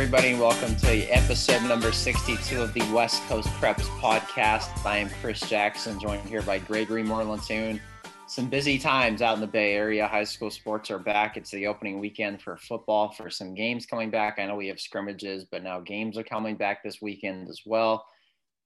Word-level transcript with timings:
everybody, 0.00 0.32
welcome 0.34 0.76
to 0.76 1.02
episode 1.08 1.60
number 1.64 1.90
62 1.90 2.62
of 2.62 2.72
the 2.72 2.92
West 2.92 3.20
Coast 3.24 3.48
Preps 3.54 3.82
podcast. 3.98 4.86
I 4.86 4.98
am 4.98 5.10
Chris 5.20 5.40
Jackson, 5.40 5.98
joined 5.98 6.22
here 6.28 6.40
by 6.40 6.60
Gregory 6.60 7.02
Morlantoon. 7.02 7.80
Some 8.28 8.48
busy 8.48 8.78
times 8.78 9.22
out 9.22 9.34
in 9.34 9.40
the 9.40 9.48
Bay 9.48 9.74
Area. 9.74 10.06
High 10.06 10.22
school 10.22 10.52
sports 10.52 10.88
are 10.92 11.00
back. 11.00 11.36
It's 11.36 11.50
the 11.50 11.66
opening 11.66 11.98
weekend 11.98 12.40
for 12.40 12.56
football, 12.56 13.10
for 13.10 13.28
some 13.28 13.56
games 13.56 13.86
coming 13.86 14.08
back. 14.08 14.38
I 14.38 14.46
know 14.46 14.54
we 14.54 14.68
have 14.68 14.78
scrimmages, 14.78 15.46
but 15.50 15.64
now 15.64 15.80
games 15.80 16.16
are 16.16 16.22
coming 16.22 16.54
back 16.54 16.84
this 16.84 17.02
weekend 17.02 17.48
as 17.48 17.62
well. 17.66 18.06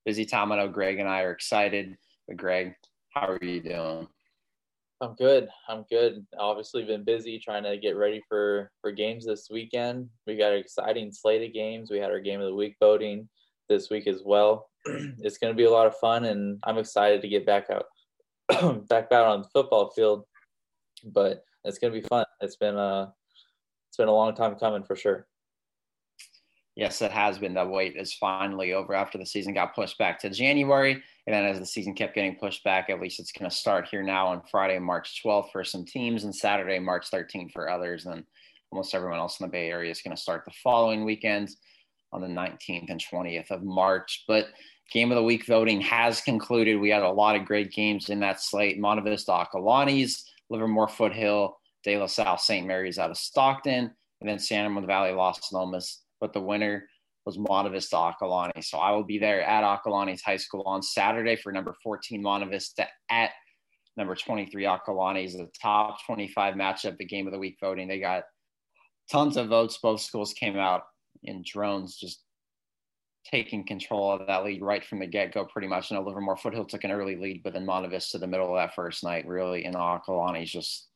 Busy 0.05 0.25
time. 0.25 0.51
I 0.51 0.57
know 0.57 0.67
Greg 0.67 0.99
and 0.99 1.09
I 1.09 1.23
are 1.23 1.31
excited. 1.31 1.97
But, 2.27 2.37
Greg, 2.37 2.75
how 3.09 3.25
are 3.25 3.39
you 3.41 3.59
doing? 3.59 4.07
I'm 5.03 5.15
good. 5.15 5.49
I'm 5.67 5.83
good. 5.89 6.25
Obviously, 6.39 6.85
been 6.85 7.03
busy 7.03 7.37
trying 7.37 7.63
to 7.63 7.77
get 7.77 7.97
ready 7.97 8.21
for 8.29 8.71
for 8.79 8.91
games 8.91 9.25
this 9.25 9.49
weekend. 9.51 10.07
We 10.25 10.37
got 10.37 10.53
an 10.53 10.59
exciting 10.59 11.11
slate 11.11 11.45
of 11.45 11.53
games. 11.53 11.91
We 11.91 11.97
had 11.97 12.09
our 12.09 12.21
game 12.21 12.39
of 12.39 12.47
the 12.47 12.55
week 12.55 12.77
voting 12.79 13.27
this 13.67 13.89
week 13.89 14.07
as 14.07 14.21
well. 14.23 14.69
it's 14.85 15.37
going 15.37 15.51
to 15.51 15.57
be 15.57 15.65
a 15.65 15.71
lot 15.71 15.87
of 15.87 15.97
fun, 15.97 16.23
and 16.25 16.57
I'm 16.63 16.77
excited 16.77 17.21
to 17.21 17.27
get 17.27 17.45
back 17.45 17.67
out 17.69 18.87
back 18.87 19.11
out 19.11 19.27
on 19.27 19.41
the 19.41 19.49
football 19.49 19.91
field. 19.91 20.23
But 21.03 21.43
it's 21.65 21.79
going 21.79 21.93
to 21.93 21.99
be 21.99 22.07
fun. 22.07 22.25
It's 22.39 22.55
been 22.55 22.77
a 22.77 23.13
it's 23.89 23.97
been 23.97 24.07
a 24.07 24.13
long 24.13 24.33
time 24.33 24.55
coming 24.55 24.83
for 24.83 24.95
sure. 24.95 25.27
Yes, 26.75 27.01
it 27.03 27.11
has 27.11 27.37
been. 27.37 27.53
The 27.53 27.65
wait 27.65 27.95
is 27.95 28.13
finally 28.13 28.73
over 28.73 28.95
after 28.95 29.19
the 29.19 29.25
season 29.25 29.53
got 29.53 29.75
pushed 29.75 29.97
back 29.99 30.19
to 30.19 30.29
January. 30.29 30.93
And 31.27 31.33
then 31.33 31.45
as 31.45 31.59
the 31.59 31.65
season 31.65 31.93
kept 31.93 32.15
getting 32.15 32.35
pushed 32.35 32.63
back, 32.63 32.89
at 32.89 32.99
least 32.99 33.19
it's 33.19 33.31
going 33.31 33.49
to 33.49 33.55
start 33.55 33.87
here 33.87 34.01
now 34.01 34.27
on 34.27 34.41
Friday, 34.49 34.79
March 34.79 35.21
12th 35.23 35.51
for 35.51 35.63
some 35.63 35.85
teams 35.85 36.23
and 36.23 36.35
Saturday, 36.35 36.79
March 36.79 37.11
13th 37.11 37.51
for 37.51 37.69
others. 37.69 38.07
And 38.07 38.23
almost 38.71 38.95
everyone 38.95 39.19
else 39.19 39.39
in 39.39 39.45
the 39.45 39.51
Bay 39.51 39.69
Area 39.69 39.91
is 39.91 40.01
going 40.01 40.15
to 40.15 40.21
start 40.21 40.45
the 40.45 40.53
following 40.63 41.05
weekend 41.05 41.49
on 42.11 42.21
the 42.21 42.27
19th 42.27 42.89
and 42.89 43.03
20th 43.11 43.51
of 43.51 43.63
March. 43.63 44.23
But 44.27 44.47
game 44.91 45.11
of 45.11 45.15
the 45.15 45.23
week 45.23 45.45
voting 45.45 45.79
has 45.81 46.21
concluded. 46.21 46.79
We 46.79 46.89
had 46.89 47.03
a 47.03 47.09
lot 47.09 47.35
of 47.35 47.45
great 47.45 47.71
games 47.71 48.09
in 48.09 48.19
that 48.21 48.41
slate. 48.41 48.79
Monte 48.79 49.07
Vista 49.07 49.31
Acalanes, 49.31 50.23
Livermore 50.49 50.87
Foothill, 50.87 51.57
De 51.83 51.97
La 51.97 52.07
Salle 52.07 52.37
St. 52.37 52.65
Mary's 52.65 52.97
out 52.97 53.11
of 53.11 53.17
Stockton, 53.17 53.91
and 54.21 54.29
then 54.29 54.39
San 54.39 54.63
Ramon 54.63 54.87
Valley 54.87 55.11
Las 55.11 55.51
Lomas 55.51 56.02
but 56.23 56.31
the 56.31 56.39
winner 56.39 56.87
was 57.25 57.37
Monte 57.37 57.71
Vista 57.71 57.97
Acalanes. 57.97 58.63
So 58.63 58.77
I 58.77 58.91
will 58.91 59.03
be 59.03 59.19
there 59.19 59.41
at 59.41 59.65
Acalanes 59.65 60.21
High 60.23 60.37
School 60.37 60.63
on 60.65 60.81
Saturday 60.81 61.35
for 61.35 61.51
number 61.51 61.75
14 61.83 62.23
Montevista 62.23 62.87
at 63.11 63.31
number 63.97 64.15
23 64.15 64.63
Acalanes, 64.63 65.33
the 65.33 65.49
top 65.61 65.97
25 66.05 66.55
matchup, 66.55 66.95
the 66.95 67.03
game 67.03 67.27
of 67.27 67.33
the 67.33 67.39
week 67.39 67.57
voting. 67.59 67.89
They 67.89 67.99
got 67.99 68.23
tons 69.11 69.35
of 69.35 69.49
votes. 69.49 69.79
Both 69.83 69.99
schools 69.99 70.31
came 70.31 70.57
out 70.57 70.83
in 71.23 71.43
drones, 71.45 71.97
just 71.97 72.23
taking 73.29 73.65
control 73.65 74.13
of 74.13 74.25
that 74.27 74.45
lead 74.45 74.61
right 74.61 74.85
from 74.85 74.99
the 74.99 75.07
get 75.07 75.33
go, 75.33 75.43
pretty 75.43 75.67
much. 75.67 75.91
I 75.91 75.95
know 75.95 76.03
Livermore 76.03 76.37
Foothill 76.37 76.63
took 76.63 76.85
an 76.85 76.91
early 76.91 77.17
lead, 77.17 77.41
but 77.43 77.51
then 77.51 77.65
Monte 77.65 77.89
Vista, 77.89 78.17
the 78.17 78.27
middle 78.27 78.47
of 78.47 78.55
that 78.55 78.75
first 78.75 79.03
night, 79.03 79.27
really, 79.27 79.65
and 79.65 79.75
Acalanes 79.75 80.45
just 80.45 80.87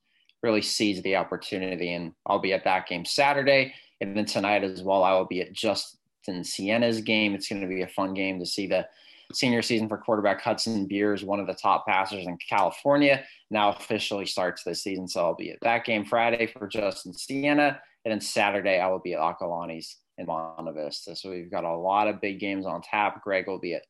really 0.41 0.61
seized 0.61 1.03
the 1.03 1.17
opportunity. 1.17 1.91
And 1.91 2.13
I'll 2.25 2.39
be 2.39 2.53
at 2.53 2.63
that 2.63 2.87
game 2.87 3.03
Saturday. 3.03 3.73
And 4.01 4.15
then 4.15 4.25
tonight 4.25 4.63
as 4.63 4.83
well, 4.83 5.03
I 5.03 5.13
will 5.13 5.25
be 5.25 5.41
at 5.41 5.53
Justin 5.53 6.43
Siena's 6.43 7.01
game. 7.01 7.33
It's 7.33 7.49
going 7.49 7.61
to 7.61 7.67
be 7.67 7.81
a 7.81 7.87
fun 7.87 8.13
game 8.13 8.39
to 8.39 8.45
see 8.45 8.67
the 8.67 8.87
senior 9.33 9.61
season 9.61 9.89
for 9.89 9.97
quarterback 9.97 10.41
Hudson 10.41 10.85
Beers, 10.85 11.23
one 11.23 11.39
of 11.39 11.47
the 11.47 11.53
top 11.53 11.85
passers 11.85 12.25
in 12.25 12.37
California, 12.49 13.23
now 13.49 13.69
officially 13.69 14.25
starts 14.25 14.63
this 14.63 14.83
season. 14.83 15.07
So 15.07 15.25
I'll 15.25 15.35
be 15.35 15.51
at 15.51 15.59
that 15.61 15.85
game 15.85 16.05
Friday 16.05 16.47
for 16.47 16.67
Justin 16.67 17.13
Siena. 17.13 17.79
And 18.05 18.11
then 18.11 18.21
Saturday, 18.21 18.79
I 18.79 18.87
will 18.87 18.99
be 18.99 19.13
at 19.13 19.19
Acalanes 19.19 19.95
in 20.17 20.27
Monte 20.27 20.71
Vista. 20.71 21.15
So 21.15 21.29
we've 21.29 21.51
got 21.51 21.65
a 21.65 21.75
lot 21.75 22.07
of 22.07 22.21
big 22.21 22.39
games 22.39 22.65
on 22.65 22.81
tap. 22.81 23.21
Greg 23.23 23.47
will 23.47 23.59
be 23.59 23.73
at 23.73 23.83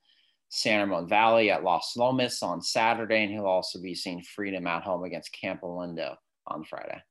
San 0.49 0.79
Ramon 0.79 1.07
Valley 1.07 1.51
at 1.51 1.63
Las 1.63 1.95
Lomas 1.95 2.41
on 2.41 2.61
Saturday, 2.61 3.23
and 3.23 3.31
he'll 3.31 3.45
also 3.45 3.81
be 3.81 3.93
seeing 3.93 4.21
Freedom 4.21 4.65
at 4.65 4.83
home 4.83 5.03
against 5.03 5.35
Campolindo 5.41 6.15
on 6.47 6.63
Friday. 6.63 7.01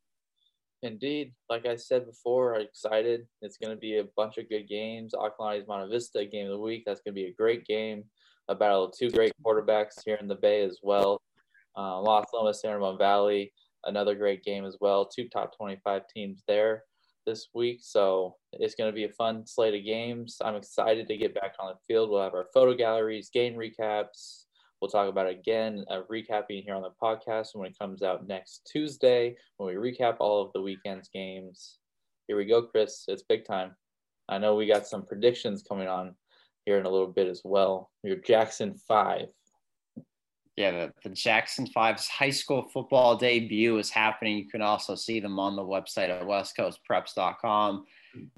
Indeed, 0.83 1.33
like 1.49 1.67
I 1.67 1.77
said 1.77 2.07
before, 2.07 2.55
I'm 2.55 2.63
excited. 2.63 3.27
It's 3.43 3.57
going 3.57 3.75
to 3.75 3.81
be 3.81 3.99
a 3.99 4.05
bunch 4.17 4.39
of 4.39 4.49
good 4.49 4.69
games. 4.69 5.15
Acalanes 5.15 5.67
Monte 5.67 5.91
Vista 5.91 6.25
game 6.25 6.47
of 6.47 6.53
the 6.53 6.59
week. 6.59 6.85
That's 6.87 7.01
going 7.01 7.15
to 7.15 7.21
be 7.21 7.29
a 7.29 7.33
great 7.33 7.67
game. 7.67 8.05
A 8.49 8.55
battle 8.55 8.85
of 8.85 8.93
two 8.97 9.11
great 9.11 9.33
quarterbacks 9.45 10.05
here 10.05 10.19
in 10.21 10.29
the 10.29 10.35
Bay 10.35 10.63
as 10.63 10.79
well. 10.83 11.21
Uh, 11.77 12.01
Las 12.01 12.27
Lomas, 12.33 12.61
San 12.61 12.73
Ramon 12.73 12.99
Valley, 12.99 13.53
another 13.85 14.15
great 14.15 14.45
game 14.45 14.65
as 14.65 14.77
well. 14.81 15.05
Two 15.05 15.29
top 15.29 15.57
25 15.57 16.03
teams 16.15 16.43
there 16.47 16.85
this 17.27 17.49
week. 17.55 17.81
So 17.83 18.37
it's 18.53 18.75
going 18.75 18.91
to 18.91 18.95
be 18.95 19.05
a 19.05 19.11
fun 19.11 19.47
slate 19.47 19.75
of 19.75 19.85
games. 19.85 20.39
I'm 20.43 20.55
excited 20.55 21.09
to 21.09 21.17
get 21.17 21.35
back 21.35 21.55
on 21.59 21.73
the 21.73 21.79
field. 21.87 22.11
We'll 22.11 22.23
have 22.23 22.35
our 22.35 22.47
photo 22.55 22.75
galleries, 22.75 23.31
game 23.31 23.55
recaps, 23.55 24.46
We'll 24.81 24.91
talk 24.91 25.09
about 25.09 25.27
it 25.27 25.39
again, 25.39 25.85
uh, 25.89 26.03
recapping 26.11 26.65
here 26.65 26.75
on 26.75 26.83
the 26.83 26.91
podcast 27.03 27.55
when 27.55 27.67
it 27.67 27.79
comes 27.79 28.03
out 28.03 28.27
next 28.27 28.69
Tuesday 28.71 29.35
when 29.57 29.75
we 29.75 29.91
recap 29.91 30.17
all 30.21 30.43
of 30.43 30.53
the 30.53 30.61
weekend's 30.61 31.09
games. 31.09 31.79
Here 32.29 32.37
we 32.37 32.45
go, 32.45 32.63
Chris. 32.63 33.05
It's 33.09 33.23
big 33.23 33.47
time. 33.47 33.75
I 34.29 34.39
know 34.39 34.55
we 34.55 34.67
got 34.67 34.87
some 34.87 35.07
predictions 35.07 35.63
coming 35.63 35.89
on 35.89 36.15
here 36.67 36.79
in 36.79 36.85
a 36.85 36.91
little 36.91 37.07
bit 37.07 37.27
as 37.27 37.41
well. 37.45 37.91
Your 38.03 38.17
Jackson 38.17 38.77
5. 38.87 39.29
Yeah, 40.57 40.71
the, 40.71 40.93
the 41.05 41.15
Jackson 41.15 41.67
Five's 41.67 42.09
high 42.09 42.31
school 42.31 42.67
football 42.73 43.17
debut 43.17 43.79
is 43.79 43.91
happening. 43.91 44.39
You 44.39 44.49
can 44.49 44.63
also 44.63 44.95
see 44.95 45.21
them 45.21 45.39
on 45.39 45.55
the 45.55 45.63
website 45.63 46.09
at 46.09 46.23
westcoastpreps.com. 46.23 47.85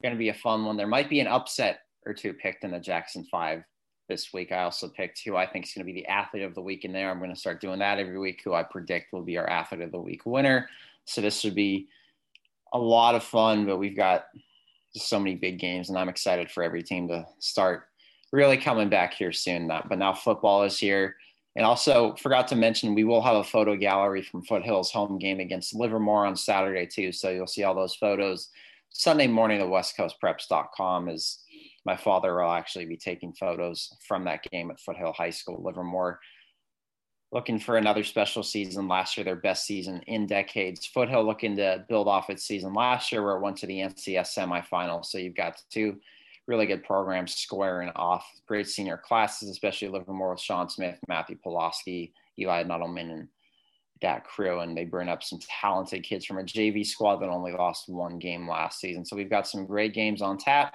Going 0.03 0.15
to 0.15 0.19
be 0.19 0.29
a 0.29 0.35
fun 0.35 0.65
one. 0.65 0.77
There 0.77 0.87
might 0.87 1.09
be 1.09 1.21
an 1.21 1.29
upset 1.29 1.81
or 2.07 2.15
two 2.15 2.33
picked 2.33 2.65
in 2.65 2.73
the 2.73 2.81
Jackson 2.81 3.25
Five 3.31 3.63
this 4.09 4.33
week. 4.33 4.53
I 4.53 4.63
also 4.63 4.89
picked 4.89 5.21
who 5.25 5.37
I 5.37 5.47
think 5.47 5.67
is 5.67 5.73
going 5.73 5.87
to 5.87 5.93
be 5.93 6.01
the 6.01 6.07
athlete 6.07 6.43
of 6.43 6.55
the 6.55 6.63
week 6.63 6.85
in 6.85 6.93
there. 6.93 7.11
I'm 7.11 7.19
going 7.19 7.33
to 7.33 7.39
start 7.39 7.61
doing 7.61 7.79
that 7.81 7.99
every 7.99 8.19
week, 8.19 8.41
who 8.45 8.55
I 8.55 8.63
predict 8.63 9.13
will 9.13 9.23
be 9.23 9.39
our 9.39 9.49
athlete 9.49 9.83
of 9.83 9.93
the 9.93 10.01
week 10.01 10.27
winner. 10.27 10.69
So 11.05 11.21
this 11.21 11.41
should 11.41 11.55
be 11.55 11.89
a 12.73 12.79
lot 12.79 13.15
of 13.15 13.23
fun, 13.23 13.67
but 13.67 13.79
we've 13.79 13.97
got 13.97 14.27
so 14.95 15.19
many 15.19 15.37
big 15.37 15.59
games, 15.59 15.89
and 15.89 15.99
I'm 15.99 16.09
excited 16.09 16.51
for 16.51 16.63
every 16.63 16.83
team 16.83 17.09
to 17.09 17.27
start 17.39 17.85
really 18.33 18.57
coming 18.57 18.89
back 18.89 19.15
here 19.15 19.33
soon. 19.33 19.69
But 19.69 19.99
now 19.99 20.13
football 20.13 20.65
is 20.65 20.79
here. 20.79 21.17
And 21.57 21.65
also 21.67 22.15
forgot 22.17 22.47
to 22.49 22.57
mention 22.57 22.95
we 22.95 23.05
will 23.05 23.23
have 23.23 23.37
a 23.37 23.45
photo 23.45 23.75
gallery 23.75 24.23
from 24.23 24.45
Foothill's 24.45 24.93
home 24.93 25.19
game 25.19 25.41
against 25.41 25.75
Livermore 25.75 26.27
on 26.27 26.37
Saturday 26.37 26.87
too. 26.87 27.11
So 27.11 27.31
you'll 27.31 27.47
see 27.47 27.65
all 27.65 27.75
those 27.75 27.97
photos 27.97 28.51
Sunday 28.91 29.27
morning 29.27 29.61
at 29.61 29.67
westcoastpreps.com 29.67 31.09
is 31.09 31.41
my 31.89 31.97
father 31.97 32.35
will 32.35 32.53
actually 32.53 32.85
be 32.85 32.99
taking 32.99 33.33
photos 33.33 33.89
from 34.07 34.23
that 34.25 34.43
game 34.43 34.71
at 34.71 34.79
Foothill 34.79 35.15
High 35.15 35.31
School, 35.31 35.63
Livermore. 35.65 36.21
Looking 37.33 37.59
for 37.59 37.79
another 37.79 38.05
special 38.05 38.43
season 38.43 38.89
last 38.89 39.17
year, 39.17 39.25
their 39.25 39.37
best 39.37 39.65
season 39.65 40.03
in 40.07 40.27
decades. 40.27 40.85
Foothill 40.85 41.25
looking 41.25 41.57
to 41.57 41.87
build 41.89 42.07
off 42.07 42.29
its 42.29 42.45
season 42.45 42.75
last 42.75 43.11
year, 43.11 43.25
where 43.25 43.37
it 43.37 43.41
went 43.41 43.57
to 43.59 43.67
the 43.67 43.79
NCS 43.79 44.37
semifinals. 44.37 45.07
So 45.07 45.17
you've 45.17 45.35
got 45.35 45.63
two 45.71 45.97
really 46.47 46.67
good 46.67 46.85
programs 46.85 47.35
squaring 47.35 47.91
off. 47.97 48.27
Great 48.47 48.69
senior 48.69 48.99
classes, 48.99 49.49
especially 49.49 49.89
Livermore 49.89 50.33
with 50.33 50.41
Sean 50.43 50.69
Smith, 50.69 50.99
Matthew 51.09 51.39
Pulaski, 51.43 52.13
Eli 52.39 52.65
Nuttleman, 52.65 53.11
and 53.13 53.29
that 54.03 54.25
crew. 54.25 54.61
And 54.61 54.77
they 54.77 54.85
bring 54.85 55.09
up 55.09 55.23
some 55.23 55.39
talented 55.61 56.03
kids 56.03 56.27
from 56.27 56.37
a 56.37 56.45
JV 56.45 56.85
squad 56.85 57.17
that 57.21 57.31
only 57.31 57.53
lost 57.53 57.89
one 57.89 58.19
game 58.19 58.47
last 58.47 58.79
season. 58.79 59.07
So 59.07 59.17
we've 59.17 59.31
got 59.31 59.49
some 59.49 59.65
great 59.65 59.95
games 59.95 60.21
on 60.21 60.37
tap. 60.37 60.75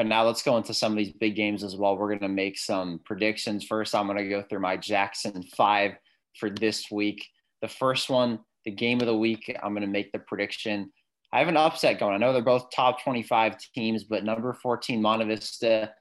But 0.00 0.06
now 0.06 0.24
let's 0.24 0.42
go 0.42 0.56
into 0.56 0.72
some 0.72 0.92
of 0.92 0.96
these 0.96 1.12
big 1.12 1.36
games 1.36 1.62
as 1.62 1.76
well. 1.76 1.94
We're 1.94 2.08
going 2.08 2.20
to 2.20 2.28
make 2.28 2.58
some 2.58 3.00
predictions. 3.04 3.66
First, 3.66 3.94
I'm 3.94 4.06
going 4.06 4.16
to 4.16 4.30
go 4.30 4.40
through 4.40 4.60
my 4.60 4.78
Jackson 4.78 5.42
five 5.54 5.92
for 6.38 6.48
this 6.48 6.90
week. 6.90 7.28
The 7.60 7.68
first 7.68 8.08
one, 8.08 8.38
the 8.64 8.70
game 8.70 9.02
of 9.02 9.06
the 9.06 9.14
week, 9.14 9.54
I'm 9.62 9.74
going 9.74 9.82
to 9.82 9.86
make 9.86 10.10
the 10.10 10.18
prediction. 10.20 10.90
I 11.34 11.40
have 11.40 11.48
an 11.48 11.58
upset 11.58 12.00
going. 12.00 12.14
I 12.14 12.16
know 12.16 12.32
they're 12.32 12.40
both 12.40 12.70
top 12.74 13.04
25 13.04 13.56
teams, 13.74 14.04
but 14.04 14.24
number 14.24 14.54
14, 14.54 15.02
Monte 15.02 15.26
Vista, 15.26 15.92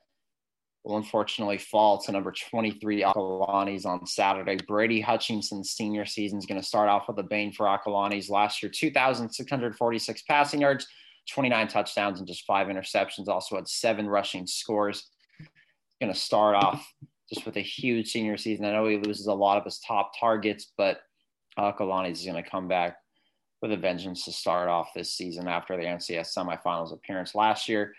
will 0.86 0.96
unfortunately 0.96 1.58
fall 1.58 2.02
to 2.04 2.14
number 2.14 2.32
23, 2.32 3.02
Acalanes 3.02 3.86
on 3.86 4.06
Saturday. 4.06 4.58
Brady 4.66 5.02
Hutchinson's 5.02 5.72
senior 5.72 6.06
season 6.06 6.40
is 6.40 6.46
going 6.46 6.62
to 6.62 6.66
start 6.66 6.88
off 6.88 7.10
with 7.10 7.20
a 7.20 7.24
bane 7.24 7.52
for 7.52 7.66
Acalanes 7.66 8.30
last 8.30 8.64
year 8.64 8.72
2,646 8.74 10.22
passing 10.22 10.62
yards, 10.62 10.88
29 11.30 11.68
touchdowns 11.68 12.20
and 12.20 12.28
just 12.28 12.46
five 12.46 12.68
interceptions. 12.68 13.28
Also 13.28 13.56
had 13.56 13.68
seven 13.68 14.08
rushing 14.08 14.48
scores. 14.48 15.10
Going 16.02 16.14
to 16.14 16.20
start 16.20 16.56
off 16.56 16.94
just 17.32 17.46
with 17.46 17.58
a 17.58 17.62
huge 17.62 18.10
senior 18.12 18.38
season. 18.38 18.66
I 18.66 18.72
know 18.72 18.88
he 18.88 18.98
loses 18.98 19.28
a 19.28 19.34
lot 19.34 19.58
of 19.58 19.66
his 19.66 19.80
top 19.80 20.12
targets, 20.20 20.72
but 20.78 21.00
uh, 21.58 21.72
Acalanes 21.72 22.14
is 22.14 22.26
going 22.26 22.42
to 22.42 22.50
come 22.50 22.68
back 22.68 22.98
with 23.62 23.72
a 23.72 23.78
vengeance 23.78 24.26
to 24.26 24.32
start 24.32 24.70
off 24.70 24.94
this 24.96 25.14
season 25.14 25.48
after 25.48 25.76
the 25.76 25.84
NCS 25.84 26.34
semifinals 26.36 26.94
appearance 26.94 27.36
last 27.36 27.68
year. 27.68 27.94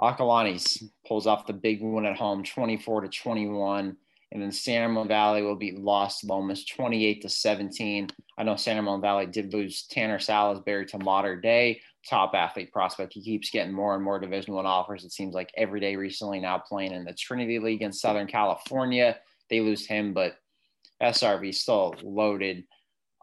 Uh, 0.00 0.14
Acalanes 0.14 0.82
pulls 1.06 1.26
off 1.26 1.46
the 1.46 1.52
big 1.52 1.82
one 1.82 2.06
at 2.06 2.16
home, 2.16 2.44
24 2.44 3.02
to 3.02 3.08
21. 3.08 3.96
And 4.32 4.40
then 4.40 4.50
San 4.50 4.80
Ramon 4.82 5.08
Valley 5.08 5.42
will 5.42 5.56
beat 5.56 5.78
Las 5.78 6.24
Lomas 6.24 6.64
28 6.64 7.20
to 7.20 7.28
17. 7.28 8.08
I 8.38 8.42
know 8.42 8.56
San 8.56 8.76
Ramon 8.76 9.02
Valley 9.02 9.26
did 9.26 9.52
lose 9.52 9.86
Tanner 9.90 10.18
Salisbury 10.18 10.86
to 10.86 10.98
Mater 10.98 11.36
Dei, 11.36 11.82
top 12.08 12.34
athlete 12.34 12.72
prospect. 12.72 13.12
He 13.12 13.22
keeps 13.22 13.50
getting 13.50 13.72
more 13.72 13.94
and 13.94 14.02
more 14.02 14.18
Division 14.18 14.54
One 14.54 14.66
offers. 14.66 15.04
It 15.04 15.12
seems 15.12 15.34
like 15.34 15.52
every 15.56 15.80
day 15.80 15.96
recently. 15.96 16.40
Now 16.40 16.58
playing 16.58 16.92
in 16.92 17.04
the 17.04 17.12
Trinity 17.12 17.58
League 17.58 17.82
in 17.82 17.92
Southern 17.92 18.26
California, 18.26 19.16
they 19.50 19.60
lose 19.60 19.86
him, 19.86 20.12
but 20.12 20.36
SRV 21.02 21.54
still 21.54 21.94
loaded 22.02 22.64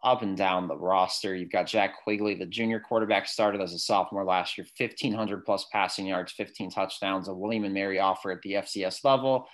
up 0.03 0.21
and 0.21 0.37
down 0.37 0.67
the 0.67 0.77
roster. 0.77 1.35
You've 1.35 1.51
got 1.51 1.67
Jack 1.67 2.03
Quigley, 2.03 2.35
the 2.35 2.45
junior 2.45 2.79
quarterback, 2.79 3.27
started 3.27 3.61
as 3.61 3.73
a 3.73 3.79
sophomore 3.79 4.23
last 4.23 4.57
year, 4.57 4.65
1,500 4.77 5.45
plus 5.45 5.65
passing 5.71 6.07
yards, 6.07 6.31
15 6.33 6.71
touchdowns, 6.71 7.27
a 7.27 7.33
William 7.33 7.65
and 7.65 7.73
Mary 7.73 7.99
offer 7.99 8.31
at 8.31 8.41
the 8.41 8.53
FCS 8.53 9.03
level. 9.03 9.47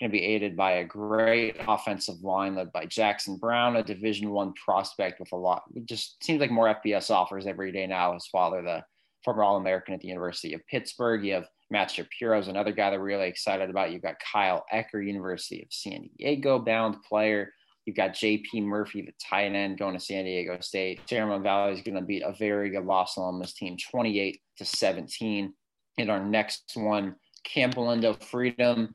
Going 0.00 0.10
to 0.10 0.18
be 0.18 0.24
aided 0.24 0.56
by 0.56 0.72
a 0.72 0.84
great 0.84 1.56
offensive 1.68 2.22
line 2.22 2.56
led 2.56 2.72
by 2.72 2.86
Jackson 2.86 3.36
Brown, 3.36 3.76
a 3.76 3.84
Division 3.84 4.30
One 4.30 4.52
prospect 4.54 5.20
with 5.20 5.32
a 5.32 5.36
lot. 5.36 5.62
It 5.74 5.86
just 5.86 6.22
seems 6.24 6.40
like 6.40 6.50
more 6.50 6.74
FBS 6.84 7.10
offers 7.10 7.46
every 7.46 7.72
day 7.72 7.86
now. 7.86 8.14
His 8.14 8.26
father, 8.26 8.62
the 8.62 8.82
former 9.24 9.44
All 9.44 9.56
American 9.56 9.94
at 9.94 10.00
the 10.00 10.08
University 10.08 10.54
of 10.54 10.66
Pittsburgh. 10.66 11.24
You 11.24 11.34
have 11.34 11.48
Matt 11.70 11.90
Shapiro 11.90 12.38
is 12.38 12.48
another 12.48 12.72
guy 12.72 12.90
that 12.90 12.98
we're 12.98 13.06
really 13.06 13.28
excited 13.28 13.70
about. 13.70 13.92
You've 13.92 14.02
got 14.02 14.16
Kyle 14.20 14.64
Ecker, 14.72 15.04
University 15.04 15.62
of 15.62 15.68
San 15.70 16.08
Diego 16.18 16.58
bound 16.58 16.96
player. 17.02 17.52
You've 17.86 17.96
got 17.96 18.10
JP 18.10 18.62
Murphy, 18.62 19.02
the 19.02 19.12
tight 19.20 19.54
end, 19.54 19.78
going 19.78 19.94
to 19.94 20.00
San 20.00 20.24
Diego 20.24 20.58
State. 20.60 21.00
San 21.08 21.24
Ramon 21.24 21.42
Valley 21.42 21.72
is 21.72 21.80
going 21.80 21.96
to 21.96 22.02
beat 22.02 22.22
a 22.22 22.34
very 22.38 22.70
good 22.70 22.84
Las 22.84 23.16
Lomas 23.16 23.54
team, 23.54 23.76
28 23.90 24.40
to 24.58 24.64
17. 24.64 25.52
In 25.98 26.10
our 26.10 26.24
next 26.24 26.72
one, 26.74 27.16
Campolindo 27.44 28.22
Freedom, 28.22 28.94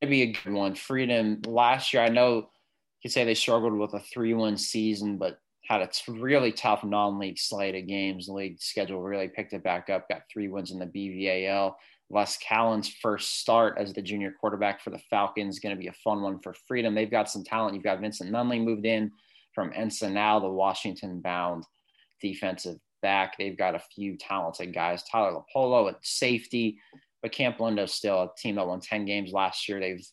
maybe 0.00 0.22
a 0.22 0.32
good 0.32 0.52
one. 0.52 0.74
Freedom 0.74 1.40
last 1.46 1.92
year, 1.92 2.02
I 2.02 2.08
know 2.08 2.36
you 2.36 2.46
could 3.02 3.12
say 3.12 3.24
they 3.24 3.34
struggled 3.34 3.74
with 3.74 3.94
a 3.94 4.00
3 4.00 4.34
1 4.34 4.56
season, 4.56 5.18
but 5.18 5.38
had 5.66 5.80
a 5.80 5.90
really 6.08 6.52
tough 6.52 6.84
non 6.84 7.18
league 7.18 7.38
slate 7.38 7.74
of 7.74 7.86
games. 7.86 8.26
The 8.26 8.32
league 8.32 8.60
schedule 8.60 9.02
really 9.02 9.28
picked 9.28 9.52
it 9.52 9.64
back 9.64 9.88
up, 9.90 10.08
got 10.08 10.22
three 10.30 10.48
wins 10.48 10.70
in 10.70 10.78
the 10.78 10.86
BVAL. 10.86 11.74
Les 12.10 12.36
Callen's 12.36 12.88
first 13.00 13.40
start 13.40 13.76
as 13.78 13.94
the 13.94 14.02
junior 14.02 14.34
quarterback 14.38 14.82
for 14.82 14.90
the 14.90 15.00
Falcons 15.10 15.54
is 15.54 15.60
going 15.60 15.74
to 15.74 15.80
be 15.80 15.88
a 15.88 15.92
fun 16.04 16.20
one 16.20 16.38
for 16.40 16.54
Freedom. 16.68 16.94
They've 16.94 17.10
got 17.10 17.30
some 17.30 17.44
talent. 17.44 17.74
You've 17.74 17.84
got 17.84 18.00
Vincent 18.00 18.30
Nunley 18.30 18.62
moved 18.62 18.84
in 18.84 19.10
from 19.54 19.72
Ensenada, 19.72 20.40
the 20.40 20.50
Washington 20.50 21.20
bound 21.20 21.64
defensive 22.20 22.76
back. 23.00 23.38
They've 23.38 23.56
got 23.56 23.74
a 23.74 23.82
few 23.94 24.16
talented 24.18 24.74
guys. 24.74 25.02
Tyler 25.04 25.40
Lapolo 25.54 25.88
at 25.88 25.96
safety, 26.02 26.78
but 27.24 27.32
Campolindo's 27.32 27.94
still 27.94 28.22
a 28.22 28.30
team 28.36 28.56
that 28.56 28.66
won 28.66 28.80
10 28.80 29.06
games 29.06 29.32
last 29.32 29.66
year. 29.66 29.80
They've 29.80 30.06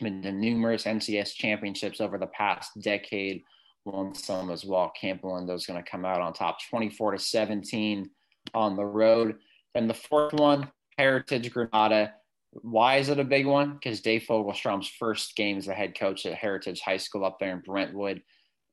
been 0.00 0.20
to 0.22 0.32
numerous 0.32 0.82
NCS 0.82 1.34
championships 1.34 2.00
over 2.00 2.18
the 2.18 2.26
past 2.26 2.72
decade, 2.82 3.44
won 3.84 4.16
some 4.16 4.50
as 4.50 4.64
well. 4.64 4.92
Campolindo's 5.00 5.64
going 5.64 5.80
to 5.80 5.88
come 5.88 6.04
out 6.04 6.20
on 6.20 6.32
top 6.32 6.58
24 6.68 7.12
to 7.12 7.18
17 7.20 8.10
on 8.52 8.74
the 8.74 8.84
road. 8.84 9.36
And 9.76 9.88
the 9.88 9.94
fourth 9.94 10.32
one, 10.32 10.68
Heritage 10.98 11.52
Granada. 11.52 12.14
Why 12.50 12.96
is 12.96 13.10
it 13.10 13.20
a 13.20 13.24
big 13.24 13.46
one? 13.46 13.74
Because 13.74 14.00
Dave 14.00 14.24
Fogelstrom's 14.28 14.88
first 14.88 15.36
game 15.36 15.56
as 15.56 15.66
the 15.66 15.72
head 15.72 15.96
coach 15.96 16.26
at 16.26 16.34
Heritage 16.34 16.80
High 16.80 16.96
School 16.96 17.24
up 17.24 17.38
there 17.38 17.52
in 17.52 17.60
Brentwood. 17.60 18.22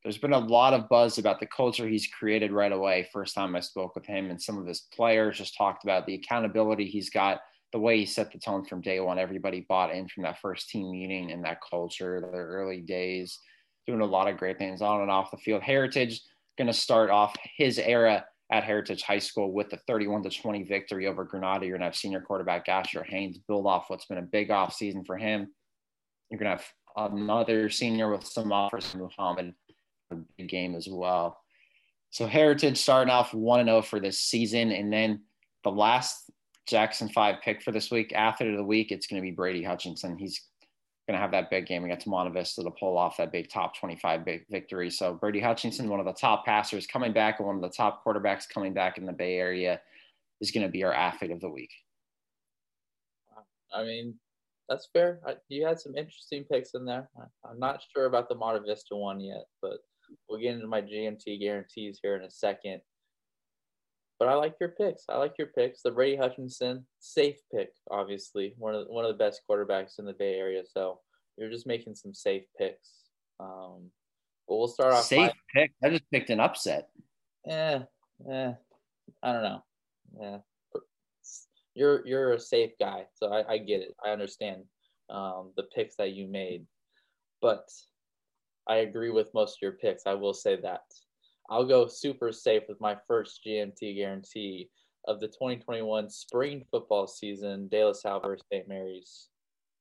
There's 0.02 0.18
been 0.18 0.32
a 0.32 0.38
lot 0.38 0.74
of 0.74 0.88
buzz 0.88 1.18
about 1.18 1.38
the 1.38 1.46
culture 1.46 1.86
he's 1.86 2.08
created 2.08 2.50
right 2.50 2.72
away. 2.72 3.08
First 3.12 3.36
time 3.36 3.54
I 3.54 3.60
spoke 3.60 3.94
with 3.94 4.04
him 4.04 4.30
and 4.30 4.42
some 4.42 4.58
of 4.58 4.66
his 4.66 4.80
players 4.92 5.38
just 5.38 5.56
talked 5.56 5.84
about 5.84 6.06
the 6.06 6.14
accountability 6.14 6.86
he's 6.86 7.10
got, 7.10 7.38
the 7.72 7.78
way 7.78 7.98
he 7.98 8.06
set 8.06 8.32
the 8.32 8.38
tone 8.38 8.64
from 8.64 8.80
day 8.80 9.00
one. 9.00 9.18
Everybody 9.18 9.66
bought 9.68 9.94
in 9.94 10.08
from 10.08 10.22
that 10.22 10.40
first 10.40 10.70
team 10.70 10.90
meeting 10.90 11.30
and 11.32 11.44
that 11.44 11.60
culture, 11.68 12.20
the 12.20 12.28
early 12.28 12.80
days, 12.80 13.38
doing 13.86 14.00
a 14.00 14.06
lot 14.06 14.28
of 14.28 14.38
great 14.38 14.58
things 14.58 14.80
on 14.80 15.02
and 15.02 15.10
off 15.10 15.30
the 15.30 15.36
field. 15.36 15.62
Heritage 15.62 16.20
going 16.56 16.66
to 16.66 16.72
start 16.72 17.10
off 17.10 17.36
his 17.56 17.78
era 17.78 18.24
at 18.50 18.64
Heritage 18.64 19.02
High 19.02 19.18
School 19.18 19.52
with 19.52 19.68
the 19.70 19.78
31 19.86 20.22
to 20.22 20.30
20 20.30 20.64
victory 20.64 21.06
over 21.06 21.24
Granada. 21.24 21.66
You're 21.66 21.78
to 21.78 21.84
have 21.84 21.96
senior 21.96 22.20
quarterback 22.20 22.68
Asher 22.68 23.04
Haynes 23.04 23.38
build 23.38 23.66
off 23.66 23.88
what's 23.88 24.06
been 24.06 24.18
a 24.18 24.22
big 24.22 24.50
off 24.50 24.74
season 24.74 25.04
for 25.04 25.16
him. 25.16 25.48
You're 26.30 26.40
going 26.40 26.56
to 26.56 26.62
have 26.96 27.12
another 27.12 27.68
senior 27.68 28.10
with 28.10 28.26
some 28.26 28.52
offers 28.52 28.90
from 28.90 29.02
Muhammad, 29.02 29.54
a 30.10 30.16
big 30.36 30.48
game 30.48 30.74
as 30.74 30.88
well. 30.90 31.38
So 32.10 32.26
Heritage 32.26 32.78
starting 32.78 33.12
off 33.12 33.34
1 33.34 33.66
0 33.66 33.82
for 33.82 34.00
this 34.00 34.20
season. 34.20 34.72
And 34.72 34.90
then 34.92 35.22
the 35.64 35.70
last 35.70 36.27
Jackson 36.68 37.08
5 37.08 37.36
pick 37.42 37.62
for 37.62 37.72
this 37.72 37.90
week, 37.90 38.12
athlete 38.14 38.50
of 38.50 38.56
the 38.56 38.64
week, 38.64 38.92
it's 38.92 39.06
going 39.06 39.20
to 39.20 39.26
be 39.26 39.34
Brady 39.34 39.64
Hutchinson. 39.64 40.18
He's 40.18 40.40
going 41.08 41.16
to 41.16 41.20
have 41.20 41.30
that 41.30 41.48
big 41.48 41.66
game 41.66 41.84
against 41.84 42.06
Monte 42.06 42.32
Vista 42.32 42.62
to 42.62 42.70
pull 42.70 42.98
off 42.98 43.16
that 43.16 43.32
big 43.32 43.50
top 43.50 43.74
25 43.76 44.24
big 44.24 44.44
victory. 44.50 44.90
So 44.90 45.14
Brady 45.14 45.40
Hutchinson, 45.40 45.88
one 45.88 46.00
of 46.00 46.06
the 46.06 46.12
top 46.12 46.44
passers 46.44 46.86
coming 46.86 47.14
back 47.14 47.38
and 47.38 47.46
one 47.46 47.56
of 47.56 47.62
the 47.62 47.70
top 47.70 48.04
quarterbacks 48.04 48.46
coming 48.46 48.74
back 48.74 48.98
in 48.98 49.06
the 49.06 49.12
Bay 49.12 49.36
Area 49.36 49.80
is 50.42 50.50
going 50.50 50.66
to 50.66 50.70
be 50.70 50.84
our 50.84 50.92
athlete 50.92 51.30
of 51.30 51.40
the 51.40 51.48
week. 51.48 51.70
I 53.74 53.82
mean, 53.82 54.14
that's 54.68 54.88
fair. 54.92 55.20
I, 55.26 55.36
you 55.48 55.66
had 55.66 55.80
some 55.80 55.96
interesting 55.96 56.44
picks 56.44 56.74
in 56.74 56.84
there. 56.84 57.08
I, 57.18 57.50
am 57.50 57.58
not 57.58 57.82
sure 57.94 58.04
about 58.04 58.28
the 58.28 58.34
Monte 58.34 58.66
Vista 58.66 58.94
one 58.94 59.20
yet, 59.20 59.44
but 59.62 59.78
we'll 60.28 60.40
get 60.40 60.54
into 60.54 60.66
my 60.66 60.82
GMT 60.82 61.40
guarantees 61.40 62.00
here 62.02 62.16
in 62.16 62.24
a 62.24 62.30
second. 62.30 62.82
But 64.18 64.28
I 64.28 64.34
like 64.34 64.56
your 64.60 64.70
picks. 64.70 65.04
I 65.08 65.16
like 65.16 65.34
your 65.38 65.48
picks. 65.48 65.82
The 65.82 65.92
Brady 65.92 66.16
Hutchinson, 66.16 66.84
safe 66.98 67.36
pick, 67.54 67.70
obviously. 67.90 68.54
One 68.58 68.74
of 68.74 68.86
the, 68.86 68.92
one 68.92 69.04
of 69.04 69.10
the 69.10 69.24
best 69.24 69.42
quarterbacks 69.48 69.98
in 69.98 70.06
the 70.06 70.12
Bay 70.12 70.34
Area. 70.34 70.62
So 70.68 71.00
you're 71.36 71.50
just 71.50 71.66
making 71.66 71.94
some 71.94 72.12
safe 72.12 72.42
picks. 72.58 72.90
Um, 73.38 73.90
but 74.48 74.56
we'll 74.56 74.68
start 74.68 74.94
off. 74.94 75.04
Safe 75.04 75.30
pick. 75.54 75.72
I 75.84 75.90
just 75.90 76.10
picked 76.10 76.30
an 76.30 76.40
upset. 76.40 76.88
Yeah, 77.46 77.84
yeah. 78.28 78.54
I 79.22 79.32
don't 79.32 79.42
know. 79.42 79.62
Yeah, 80.20 80.38
you're 81.74 82.06
you're 82.06 82.32
a 82.32 82.40
safe 82.40 82.72
guy, 82.80 83.06
so 83.14 83.32
I, 83.32 83.52
I 83.52 83.58
get 83.58 83.82
it. 83.82 83.94
I 84.04 84.10
understand 84.10 84.64
um, 85.10 85.52
the 85.56 85.64
picks 85.74 85.96
that 85.96 86.12
you 86.12 86.26
made, 86.26 86.66
but 87.40 87.68
I 88.66 88.76
agree 88.76 89.10
with 89.10 89.32
most 89.34 89.58
of 89.58 89.62
your 89.62 89.72
picks. 89.72 90.06
I 90.06 90.14
will 90.14 90.34
say 90.34 90.56
that. 90.62 90.82
I'll 91.50 91.64
go 91.64 91.86
super 91.86 92.32
safe 92.32 92.64
with 92.68 92.80
my 92.80 92.96
first 93.06 93.40
GMT 93.46 93.96
guarantee 93.96 94.68
of 95.06 95.20
the 95.20 95.28
2021 95.28 96.10
spring 96.10 96.64
football 96.70 97.06
season. 97.06 97.68
De 97.68 97.84
La 97.84 97.92
Salle 97.92 98.20
versus 98.20 98.44
St. 98.52 98.68
Mary's. 98.68 99.28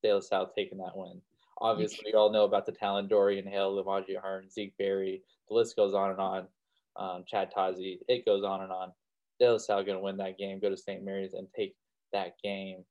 De 0.04 0.14
La 0.14 0.22
Salle 0.22 0.52
taking 0.56 0.78
that 0.78 0.96
win. 0.96 1.22
Obviously, 1.60 2.06
we 2.06 2.14
all 2.14 2.32
know 2.32 2.46
about 2.46 2.66
the 2.66 2.72
talent 2.72 3.10
Dorian 3.10 3.48
Hale, 3.48 3.76
Lamaji 3.76 4.16
Hearn, 4.22 4.50
Zeke 4.50 4.78
Berry. 4.78 5.24
The 5.50 5.56
list 5.56 5.76
goes 5.76 5.94
on 5.94 6.12
and 6.12 6.20
on. 6.20 6.48
Um, 6.96 7.24
Chad 7.28 7.52
Tazi. 7.56 8.00
It 8.08 8.26
goes 8.26 8.44
on 8.44 8.62
and 8.62 8.72
on. 8.72 8.92
De 9.40 9.52
La 9.52 9.58
Salle 9.58 9.84
going 9.84 9.98
to 9.98 10.04
win 10.04 10.18
that 10.18 10.38
game, 10.38 10.60
go 10.60 10.70
to 10.70 10.78
St. 10.78 11.04
Mary's, 11.04 11.34
and 11.34 11.48
take 11.56 11.76
that 12.14 12.34
game. 12.44 12.84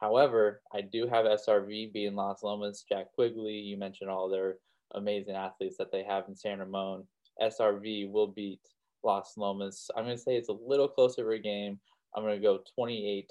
However, 0.00 0.60
I 0.72 0.80
do 0.80 1.06
have 1.06 1.24
SRV 1.24 1.92
being 1.92 2.14
Las 2.14 2.42
Lomas, 2.42 2.84
Jack 2.88 3.12
Quigley. 3.14 3.54
You 3.54 3.78
mentioned 3.78 4.10
all 4.10 4.28
their 4.28 4.56
amazing 4.94 5.34
athletes 5.34 5.76
that 5.78 5.92
they 5.92 6.02
have 6.02 6.24
in 6.28 6.36
San 6.36 6.58
Ramon. 6.58 7.04
SRV 7.40 8.10
will 8.10 8.28
beat 8.28 8.60
Las 9.02 9.34
Lomas. 9.36 9.90
I'm 9.96 10.04
going 10.04 10.16
to 10.16 10.22
say 10.22 10.36
it's 10.36 10.48
a 10.48 10.56
little 10.66 10.88
closer 10.88 11.22
of 11.22 11.38
a 11.38 11.42
game. 11.42 11.78
I'm 12.16 12.22
going 12.22 12.40
to 12.40 12.42
go 12.42 12.60
28-21 12.78 13.26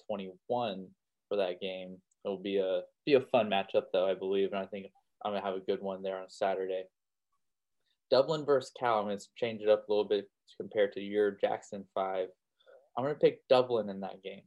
for 0.47 1.37
that 1.37 1.59
game. 1.61 1.97
It 2.25 2.27
will 2.27 2.37
be 2.37 2.57
a 2.57 2.81
be 3.05 3.15
a 3.15 3.21
fun 3.21 3.49
matchup 3.49 3.85
though, 3.91 4.09
I 4.09 4.13
believe, 4.13 4.49
and 4.51 4.59
I 4.59 4.65
think 4.65 4.87
I'm 5.23 5.31
going 5.31 5.41
to 5.41 5.47
have 5.47 5.57
a 5.57 5.65
good 5.65 5.81
one 5.81 6.01
there 6.01 6.17
on 6.17 6.29
Saturday. 6.29 6.83
Dublin 8.09 8.45
versus 8.45 8.71
Cal. 8.79 8.99
I'm 8.99 9.05
going 9.05 9.17
to 9.17 9.25
change 9.35 9.61
it 9.61 9.69
up 9.69 9.87
a 9.87 9.91
little 9.91 10.07
bit 10.07 10.29
compared 10.59 10.93
to 10.93 11.01
your 11.01 11.31
Jackson 11.31 11.83
five. 11.93 12.27
I'm 12.97 13.03
going 13.03 13.15
to 13.15 13.19
pick 13.19 13.47
Dublin 13.49 13.89
in 13.89 13.99
that 14.01 14.21
game. 14.23 14.43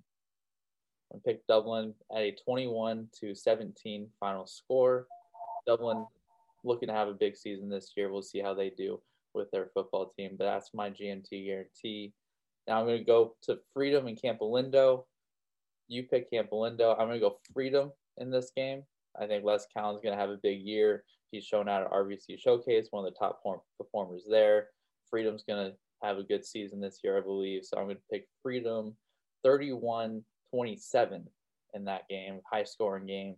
I'm 1.12 1.18
going 1.18 1.22
to 1.22 1.26
pick 1.26 1.46
Dublin 1.46 1.94
at 2.14 2.22
a 2.22 2.36
21 2.44 3.08
to 3.20 3.34
17 3.34 4.08
final 4.20 4.46
score. 4.46 5.06
Dublin 5.66 6.06
looking 6.64 6.88
to 6.88 6.94
have 6.94 7.08
a 7.08 7.14
big 7.14 7.36
season 7.36 7.68
this 7.68 7.92
year. 7.96 8.10
We'll 8.10 8.22
see 8.22 8.40
how 8.40 8.54
they 8.54 8.70
do 8.70 9.00
with 9.36 9.50
their 9.50 9.70
football 9.74 10.12
team. 10.16 10.36
But 10.38 10.44
that's 10.44 10.74
my 10.74 10.90
GMT 10.90 11.46
guarantee. 11.46 12.12
Now 12.66 12.80
I'm 12.80 12.86
going 12.86 12.98
to 12.98 13.04
go 13.04 13.36
to 13.44 13.58
Freedom 13.72 14.06
and 14.06 14.20
Campolindo. 14.20 15.04
You 15.88 16.02
pick 16.04 16.30
Campolindo. 16.32 16.92
I'm 16.98 17.06
going 17.06 17.20
to 17.20 17.26
go 17.26 17.38
Freedom 17.52 17.92
in 18.18 18.30
this 18.30 18.50
game. 18.56 18.82
I 19.20 19.26
think 19.26 19.44
Les 19.44 19.66
Callen's 19.72 20.00
going 20.02 20.14
to 20.14 20.20
have 20.20 20.30
a 20.30 20.38
big 20.42 20.60
year. 20.60 21.04
He's 21.30 21.44
shown 21.44 21.68
out 21.68 21.82
at 21.82 21.90
RVC 21.90 22.38
Showcase, 22.38 22.88
one 22.90 23.06
of 23.06 23.12
the 23.12 23.18
top 23.18 23.42
performers 23.78 24.24
there. 24.28 24.68
Freedom's 25.08 25.44
going 25.48 25.70
to 25.70 25.76
have 26.02 26.18
a 26.18 26.22
good 26.22 26.44
season 26.44 26.80
this 26.80 27.00
year, 27.02 27.16
I 27.16 27.20
believe. 27.20 27.64
So 27.64 27.76
I'm 27.76 27.84
going 27.84 27.96
to 27.96 28.02
pick 28.10 28.26
Freedom 28.42 28.94
31 29.44 30.24
27 30.50 31.24
in 31.74 31.84
that 31.84 32.08
game, 32.08 32.40
high 32.50 32.64
scoring 32.64 33.06
game 33.06 33.36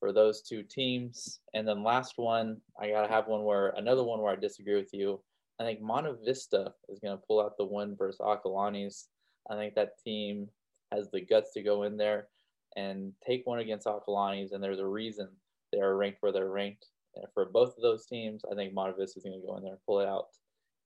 for 0.00 0.12
those 0.12 0.42
two 0.42 0.62
teams. 0.62 1.40
And 1.54 1.66
then 1.66 1.82
last 1.82 2.14
one, 2.16 2.58
I 2.80 2.90
got 2.90 3.06
to 3.06 3.12
have 3.12 3.26
one 3.26 3.44
where 3.44 3.68
another 3.70 4.04
one 4.04 4.20
where 4.20 4.32
I 4.32 4.36
disagree 4.36 4.76
with 4.76 4.92
you. 4.92 5.20
I 5.60 5.64
think 5.64 5.80
Monte 5.80 6.10
Vista 6.24 6.72
is 6.88 7.00
going 7.00 7.16
to 7.16 7.22
pull 7.26 7.40
out 7.40 7.56
the 7.58 7.64
win 7.64 7.96
versus 7.96 8.20
Acalanes. 8.20 9.04
I 9.50 9.56
think 9.56 9.74
that 9.74 9.98
team 10.04 10.48
has 10.92 11.10
the 11.10 11.20
guts 11.20 11.52
to 11.54 11.62
go 11.62 11.82
in 11.82 11.96
there 11.96 12.28
and 12.76 13.12
take 13.26 13.46
one 13.46 13.58
against 13.58 13.86
Acalanes, 13.86 14.52
and 14.52 14.62
there's 14.62 14.78
a 14.78 14.86
reason 14.86 15.28
they're 15.72 15.96
ranked 15.96 16.18
where 16.20 16.32
they're 16.32 16.50
ranked. 16.50 16.86
And 17.16 17.26
for 17.34 17.46
both 17.46 17.76
of 17.76 17.82
those 17.82 18.06
teams, 18.06 18.42
I 18.50 18.54
think 18.54 18.72
Monte 18.72 18.98
Vista 18.98 19.18
is 19.18 19.24
going 19.24 19.40
to 19.40 19.46
go 19.46 19.56
in 19.56 19.62
there 19.62 19.72
and 19.72 19.84
pull 19.86 20.00
it 20.00 20.08
out. 20.08 20.26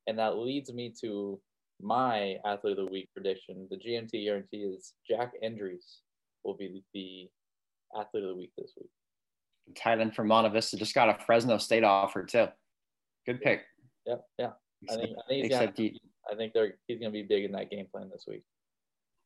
And 0.07 0.19
that 0.19 0.39
leads 0.39 0.73
me 0.73 0.93
to 1.03 1.39
my 1.83 2.37
athlete 2.45 2.79
of 2.79 2.87
the 2.87 2.93
week 2.93 3.09
prediction, 3.13 3.67
the 3.71 3.77
GMT 3.77 4.25
guarantee 4.25 4.59
is 4.59 4.95
Jack 5.09 5.33
Endries 5.45 5.99
will 6.45 6.55
be 6.55 6.83
the 6.95 7.29
athlete 7.99 8.23
of 8.23 8.31
the 8.31 8.37
week 8.37 8.53
this 8.57 8.73
week. 8.81 8.91
Tight 9.77 10.01
end 10.01 10.15
from 10.15 10.29
Monte 10.29 10.51
Vista 10.51 10.77
just 10.77 10.95
got 10.95 11.09
a 11.09 11.25
Fresno 11.25 11.59
State 11.59 11.85
offer 11.85 12.25
too. 12.25 12.47
Good 13.27 13.41
pick. 13.41 13.63
Yep, 14.07 14.25
yeah. 14.39 14.51
I 14.91 14.97
think 14.97 15.17
I 15.19 15.29
think, 15.29 15.43
he's 15.43 15.51
gonna, 15.51 15.91
I 16.31 16.35
think 16.37 16.53
they're 16.53 16.75
he's 16.87 16.99
going 16.99 17.13
to 17.13 17.19
be 17.19 17.23
big 17.23 17.45
in 17.45 17.53
that 17.53 17.71
game 17.71 17.87
plan 17.91 18.11
this 18.11 18.25
week. 18.27 18.43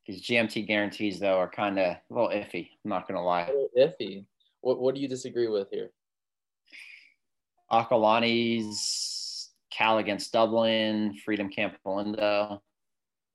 These 0.05 0.23
GMT 0.23 0.67
guarantees 0.67 1.19
though 1.19 1.37
are 1.37 1.49
kind 1.49 1.79
of 1.79 1.85
a 1.85 2.01
little 2.09 2.29
iffy. 2.29 2.69
I'm 2.83 2.89
not 2.89 3.07
going 3.07 3.17
to 3.17 3.21
lie. 3.21 3.51
Iffy. 3.77 4.25
What 4.61 4.79
What 4.79 4.95
do 4.95 5.01
you 5.01 5.07
disagree 5.07 5.47
with 5.47 5.69
here? 5.71 5.91
Acalanes 7.71 9.49
Cal 9.71 9.97
against 9.97 10.31
Dublin, 10.31 11.13
Freedom 11.25 11.49
Campolindo. 11.49 12.59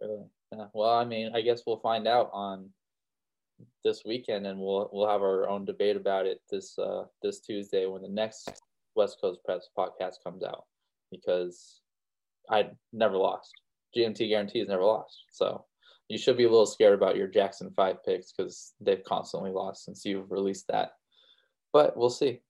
Really? 0.01 0.25
Yeah. 0.53 0.67
Well, 0.73 0.91
I 0.91 1.05
mean, 1.05 1.33
I 1.35 1.41
guess 1.41 1.63
we'll 1.67 1.81
find 1.81 2.07
out 2.07 2.31
on 2.33 2.71
this 3.85 4.03
weekend, 4.05 4.47
and 4.47 4.59
we'll 4.59 4.89
we'll 4.93 5.09
have 5.09 5.23
our 5.23 5.49
own 5.49 5.65
debate 5.65 5.97
about 5.97 6.27
it 6.27 6.41
this 6.51 6.79
uh, 6.79 7.05
this 7.23 7.41
Tuesday 7.41 7.87
when 7.87 8.03
the 8.03 8.09
next 8.09 8.63
West 8.95 9.19
Coast 9.21 9.41
Preps 9.49 9.65
podcast 9.77 10.17
comes 10.25 10.43
out, 10.43 10.65
because 11.11 11.82
I 12.51 12.71
never 12.93 13.17
lost. 13.17 13.53
GMT 13.97 14.29
guarantees 14.29 14.69
never 14.69 14.85
lost, 14.85 15.25
so 15.31 15.65
you 16.09 16.19
should 16.19 16.37
be 16.37 16.45
a 16.45 16.51
little 16.51 16.67
scared 16.67 16.95
about 16.95 17.17
your 17.17 17.27
Jackson 17.27 17.73
Five 17.77 18.05
picks 18.05 18.33
because 18.33 18.75
they've 18.81 19.05
constantly 19.05 19.51
lost 19.51 19.85
since 19.85 20.05
you've 20.05 20.31
released 20.31 20.67
that. 20.69 20.93
But 21.73 21.97
we'll 21.97 22.11
see. 22.11 22.41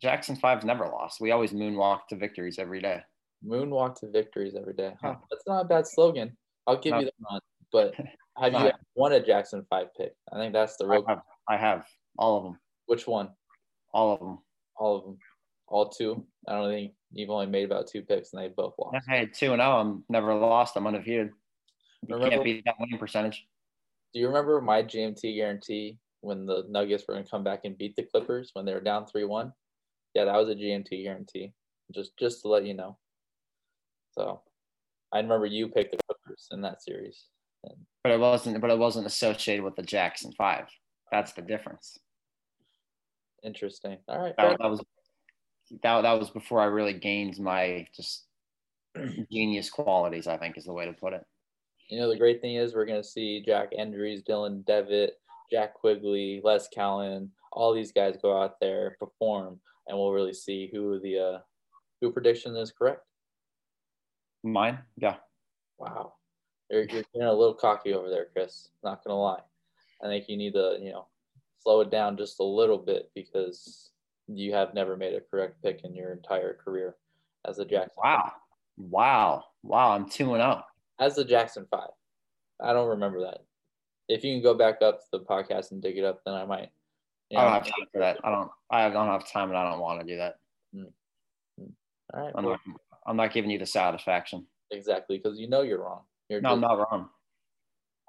Jackson 0.00 0.36
Five's 0.36 0.64
never 0.64 0.86
lost. 0.86 1.20
We 1.20 1.30
always 1.30 1.52
moonwalk 1.52 2.00
to 2.10 2.16
victories 2.16 2.58
every 2.58 2.80
day. 2.80 3.00
Moonwalk 3.46 3.98
to 4.00 4.10
victories 4.10 4.54
every 4.54 4.74
day. 4.74 4.94
Huh. 5.00 5.16
That's 5.30 5.44
not 5.46 5.64
a 5.64 5.68
bad 5.68 5.86
slogan. 5.86 6.36
I'll 6.66 6.76
give 6.76 6.92
no. 6.92 7.00
you 7.00 7.04
that 7.06 7.14
one. 7.18 7.40
But 7.72 7.94
have 8.38 8.52
you 8.52 8.70
won 8.94 9.12
a 9.12 9.24
Jackson 9.24 9.64
Five 9.70 9.88
pick? 9.96 10.14
I 10.32 10.36
think 10.36 10.52
that's 10.52 10.76
the 10.76 10.86
real. 10.86 11.04
I 11.06 11.10
have, 11.10 11.22
I 11.48 11.56
have 11.56 11.86
all 12.18 12.36
of 12.36 12.44
them. 12.44 12.58
Which 12.86 13.06
one? 13.06 13.30
All 13.92 14.12
of 14.12 14.20
them. 14.20 14.38
All 14.76 14.96
of 14.96 15.04
them. 15.04 15.18
All 15.68 15.88
two. 15.88 16.24
I 16.46 16.52
don't 16.52 16.70
think 16.70 16.92
you've 17.12 17.30
only 17.30 17.46
made 17.46 17.64
about 17.64 17.86
two 17.86 18.02
picks, 18.02 18.32
and 18.32 18.42
they 18.42 18.48
both 18.48 18.74
lost. 18.78 18.96
I 19.08 19.16
had 19.16 19.34
two 19.34 19.52
and 19.52 19.60
zero. 19.60 19.72
Oh. 19.72 19.80
I'm 19.80 20.04
never 20.08 20.34
lost. 20.34 20.76
I'm 20.76 20.86
undefeated. 20.86 21.30
You 22.06 22.14
remember, 22.14 22.30
can't 22.30 22.44
beat 22.44 22.64
that 22.64 22.76
winning 22.78 22.98
percentage. 22.98 23.46
Do 24.14 24.20
you 24.20 24.28
remember 24.28 24.60
my 24.60 24.82
GMT 24.82 25.36
guarantee 25.36 25.98
when 26.20 26.46
the 26.46 26.64
Nuggets 26.68 27.04
were 27.06 27.14
going 27.14 27.24
to 27.24 27.30
come 27.30 27.44
back 27.44 27.60
and 27.64 27.76
beat 27.76 27.96
the 27.96 28.04
Clippers 28.04 28.50
when 28.54 28.64
they 28.64 28.72
were 28.72 28.80
down 28.80 29.06
three 29.06 29.24
one? 29.24 29.52
Yeah, 30.14 30.24
that 30.24 30.36
was 30.36 30.48
a 30.48 30.54
GMT 30.54 31.04
guarantee. 31.04 31.52
Just 31.94 32.16
just 32.18 32.42
to 32.42 32.48
let 32.48 32.64
you 32.64 32.74
know. 32.74 32.96
So, 34.12 34.40
I 35.12 35.18
remember 35.18 35.46
you 35.46 35.68
picked 35.68 35.92
the 35.92 36.02
Clippers 36.06 36.48
in 36.50 36.62
that 36.62 36.82
series. 36.82 37.26
But 38.02 38.12
it 38.12 38.20
wasn't. 38.20 38.60
But 38.60 38.70
it 38.70 38.78
wasn't 38.78 39.06
associated 39.06 39.64
with 39.64 39.76
the 39.76 39.82
Jackson 39.82 40.32
Five. 40.32 40.66
That's 41.12 41.32
the 41.32 41.42
difference. 41.42 41.98
Interesting. 43.42 43.98
All 44.08 44.18
right. 44.18 44.34
That, 44.36 44.58
that 44.58 44.70
was 44.70 44.82
that, 45.82 46.02
that 46.02 46.18
was 46.18 46.30
before 46.30 46.60
I 46.60 46.66
really 46.66 46.92
gained 46.92 47.38
my 47.38 47.86
just 47.94 48.26
genius 49.32 49.70
qualities. 49.70 50.26
I 50.26 50.36
think 50.36 50.56
is 50.56 50.64
the 50.64 50.72
way 50.72 50.86
to 50.86 50.92
put 50.92 51.12
it. 51.12 51.24
You 51.88 51.98
know, 51.98 52.08
the 52.08 52.18
great 52.18 52.40
thing 52.40 52.56
is 52.56 52.74
we're 52.74 52.84
going 52.84 53.00
to 53.00 53.08
see 53.08 53.42
Jack 53.44 53.72
Endries, 53.72 54.22
Dylan 54.22 54.64
Devitt, 54.66 55.14
Jack 55.50 55.72
Quigley, 55.72 56.42
Les 56.44 56.68
Callan, 56.68 57.30
all 57.52 57.72
these 57.72 57.92
guys 57.92 58.18
go 58.20 58.40
out 58.40 58.60
there 58.60 58.96
perform, 58.98 59.58
and 59.86 59.96
we'll 59.96 60.12
really 60.12 60.34
see 60.34 60.68
who 60.72 61.00
the 61.00 61.18
uh, 61.18 61.38
who 62.00 62.12
prediction 62.12 62.54
is 62.56 62.70
correct. 62.70 63.02
Mine, 64.44 64.78
yeah. 64.96 65.16
Wow, 65.78 66.14
you're 66.70 66.82
you're 66.82 67.02
getting 67.02 67.22
a 67.22 67.32
little 67.32 67.54
cocky 67.54 67.94
over 67.94 68.10
there, 68.10 68.26
Chris. 68.32 68.68
Not 68.84 69.02
gonna 69.04 69.18
lie. 69.18 69.40
I 70.02 70.06
think 70.06 70.28
you 70.28 70.36
need 70.36 70.52
to 70.54 70.78
you 70.80 70.92
know 70.92 71.06
slow 71.58 71.80
it 71.80 71.90
down 71.90 72.16
just 72.16 72.40
a 72.40 72.44
little 72.44 72.78
bit 72.78 73.10
because 73.14 73.90
you 74.28 74.52
have 74.52 74.74
never 74.74 74.96
made 74.96 75.14
a 75.14 75.20
correct 75.20 75.62
pick 75.62 75.82
in 75.84 75.94
your 75.94 76.12
entire 76.12 76.54
career 76.54 76.96
as 77.46 77.58
a 77.58 77.64
Jackson. 77.64 77.94
Wow, 78.02 78.32
wow, 78.76 79.44
wow! 79.62 79.92
I'm 79.92 80.08
two 80.08 80.34
and 80.34 80.42
zero 80.42 80.62
oh. 80.62 81.04
as 81.04 81.16
the 81.16 81.24
Jackson 81.24 81.66
Five. 81.70 81.90
I 82.60 82.72
don't 82.72 82.88
remember 82.88 83.20
that. 83.22 83.38
If 84.08 84.24
you 84.24 84.34
can 84.34 84.42
go 84.42 84.54
back 84.54 84.82
up 84.82 85.00
to 85.00 85.06
the 85.12 85.20
podcast 85.20 85.70
and 85.70 85.82
dig 85.82 85.98
it 85.98 86.04
up, 86.04 86.20
then 86.24 86.34
I 86.34 86.44
might. 86.44 86.70
You 87.30 87.36
know, 87.36 87.42
I 87.42 87.44
don't 87.44 87.52
have 87.52 87.64
time 87.64 87.86
for 87.92 87.98
that. 88.00 88.18
I 88.24 88.30
don't. 88.30 88.50
I 88.70 88.88
don't 88.88 89.08
have 89.08 89.30
time, 89.30 89.48
and 89.48 89.58
I 89.58 89.70
don't 89.70 89.80
want 89.80 90.00
to 90.00 90.06
do 90.06 90.16
that. 90.16 90.36
Mm-hmm. 90.74 91.64
All 92.14 92.22
right. 92.22 92.32
I'm, 92.34 92.44
well, 92.44 92.58
not, 92.66 92.80
I'm 93.06 93.16
not 93.16 93.32
giving 93.32 93.50
you 93.50 93.58
the 93.58 93.66
satisfaction. 93.66 94.46
Exactly, 94.70 95.18
because 95.18 95.38
you 95.38 95.48
know 95.48 95.62
you're 95.62 95.82
wrong. 95.82 96.02
You're 96.28 96.40
no, 96.40 96.50
just, 96.50 96.54
I'm 96.54 96.60
not 96.60 96.90
wrong. 96.90 97.08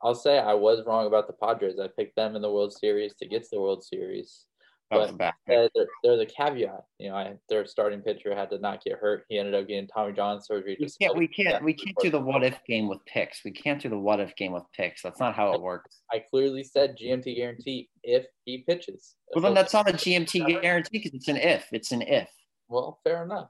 I'll 0.02 0.16
say 0.16 0.40
I 0.40 0.54
was 0.54 0.86
wrong 0.86 1.08
about 1.08 1.28
the 1.28 1.34
Padres. 1.34 1.80
I 1.80 1.88
picked 1.88 2.16
them 2.16 2.36
in 2.36 2.42
the 2.42 2.52
World 2.52 2.74
Series 2.74 3.14
to 3.16 3.28
get 3.28 3.44
to 3.44 3.50
the 3.52 3.62
World 3.62 3.84
Series. 3.84 4.46
But 4.90 5.22
uh, 5.22 5.32
there, 5.48 5.70
there's 6.04 6.20
a 6.20 6.26
caveat. 6.26 6.84
You 6.98 7.10
know, 7.10 7.16
I, 7.16 7.34
their 7.48 7.66
starting 7.68 8.02
pitcher 8.02 8.36
had 8.36 8.50
to 8.50 8.58
not 8.58 8.84
get 8.84 8.98
hurt. 8.98 9.26
He 9.30 9.38
ended 9.38 9.54
up 9.54 9.68
getting 9.68 9.88
Tommy 9.88 10.14
John 10.14 10.42
surgery. 10.42 10.78
We 10.80 10.90
can't. 11.00 11.16
We 11.16 11.28
can't. 11.28 11.64
We 11.64 11.74
can't 11.74 11.96
do 12.02 12.10
the 12.10 12.20
what 12.20 12.44
if 12.44 12.60
game 12.66 12.88
with 12.88 13.06
picks. 13.06 13.42
We 13.46 13.52
can't 13.52 13.80
do 13.80 13.90
the 13.90 14.00
what 14.00 14.20
if 14.20 14.36
game 14.36 14.52
with 14.52 14.64
picks. 14.76 15.04
That's 15.04 15.20
not 15.20 15.36
how 15.36 15.54
it 15.54 15.62
works. 15.62 16.02
I 16.12 16.24
clearly 16.28 16.64
said 16.64 16.98
GMT 16.98 17.36
guarantee 17.36 17.90
if 18.04 18.26
he 18.46 18.64
pitches. 18.68 19.16
Well, 19.36 19.44
then 19.44 19.54
that's 19.54 19.74
not 19.74 19.88
a 19.88 19.94
GMT 19.94 20.62
guarantee 20.62 20.98
because 20.98 21.14
it's 21.14 21.28
an 21.28 21.38
if. 21.38 21.68
It's 21.72 21.92
an 21.92 22.02
if. 22.02 22.30
Well, 22.68 23.00
fair 23.04 23.24
enough. 23.24 23.50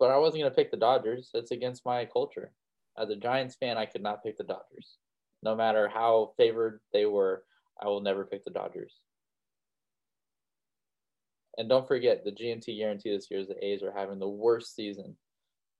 But 0.00 0.10
I 0.10 0.16
wasn't 0.18 0.42
going 0.42 0.50
to 0.50 0.56
pick 0.56 0.72
the 0.72 0.76
Dodgers. 0.76 1.30
That's 1.32 1.52
against 1.52 1.86
my 1.86 2.04
culture. 2.04 2.52
As 2.96 3.10
a 3.10 3.16
Giants 3.16 3.54
fan, 3.54 3.76
I 3.76 3.86
could 3.86 4.02
not 4.02 4.24
pick 4.24 4.36
the 4.36 4.44
Dodgers. 4.44 4.98
No 5.44 5.54
matter 5.54 5.88
how 5.88 6.32
favored 6.36 6.80
they 6.92 7.06
were, 7.06 7.44
I 7.80 7.86
will 7.86 8.00
never 8.00 8.24
pick 8.24 8.44
the 8.44 8.50
Dodgers. 8.50 8.94
And 11.58 11.68
don't 11.68 11.88
forget, 11.88 12.24
the 12.24 12.30
GMT 12.30 12.78
guarantee 12.78 13.10
this 13.10 13.28
year 13.30 13.40
is 13.40 13.48
the 13.48 13.64
A's 13.64 13.82
are 13.82 13.92
having 13.92 14.20
the 14.20 14.28
worst 14.28 14.76
season 14.76 15.16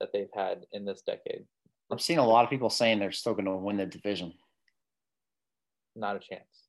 that 0.01 0.13
they've 0.13 0.29
had 0.35 0.67
in 0.73 0.85
this 0.85 1.03
decade. 1.03 1.45
I've 1.91 2.01
seen 2.01 2.19
a 2.19 2.27
lot 2.27 2.45
of 2.45 2.51
people 2.51 2.69
saying 2.69 2.99
they're 2.99 3.13
still 3.13 3.33
going 3.33 3.45
to 3.45 3.57
win 3.57 3.77
the 3.77 3.87
division. 3.87 4.35
Not 5.95 6.17
a 6.17 6.19
chance. 6.19 6.67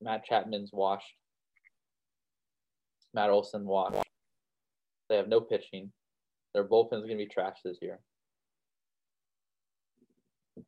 Matt 0.00 0.24
Chapman's 0.24 0.70
washed. 0.72 1.14
Matt 3.12 3.28
Olson 3.28 3.66
washed. 3.66 4.02
They 5.10 5.16
have 5.16 5.28
no 5.28 5.40
pitching. 5.40 5.92
Their 6.54 6.64
bullpen's 6.64 7.04
going 7.04 7.18
to 7.18 7.24
be 7.24 7.30
trash 7.30 7.58
this 7.62 7.78
year. 7.82 8.00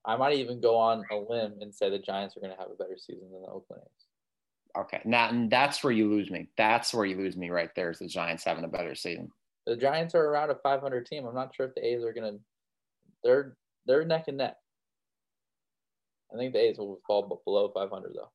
I 0.05 0.17
might 0.17 0.37
even 0.37 0.61
go 0.61 0.77
on 0.77 1.05
a 1.11 1.17
limb 1.17 1.55
and 1.61 1.75
say 1.75 1.89
the 1.89 1.99
Giants 1.99 2.37
are 2.37 2.41
going 2.41 2.53
to 2.53 2.59
have 2.59 2.71
a 2.71 2.77
better 2.77 2.99
season 2.99 3.31
than 3.33 3.43
the 3.43 3.49
Oakland 3.49 3.83
A's. 3.83 4.07
Okay, 4.77 5.01
now 5.05 5.29
and 5.29 5.51
that's 5.51 5.85
where 5.85 5.93
you 5.93 6.09
lose 6.09 6.31
me. 6.31 6.49
That's 6.57 6.95
where 6.95 7.05
you 7.05 7.17
lose 7.17 7.37
me 7.37 7.51
right 7.51 7.71
there. 7.77 7.91
Is 7.91 7.99
the 7.99 8.07
Giants 8.07 8.45
having 8.45 8.65
a 8.65 8.69
better 8.69 8.95
season? 8.95 9.31
The 9.67 9.77
Giants 9.77 10.15
are 10.15 10.25
around 10.25 10.51
a 10.51 10.55
500 10.55 11.07
team. 11.07 11.27
I'm 11.27 11.35
not 11.35 11.55
sure 11.55 11.67
if 11.67 11.75
the 11.75 11.87
A's 11.87 12.03
are 12.03 12.13
gonna. 12.13 12.39
They're 13.23 13.57
they're 13.87 14.05
neck 14.05 14.25
and 14.29 14.39
neck. 14.39 14.57
I 16.33 16.39
think 16.39 16.55
the 16.55 16.61
A's 16.61 16.79
will 16.79 17.01
fall 17.07 17.43
below 17.45 17.71
500 17.75 18.13
though. 18.15 18.31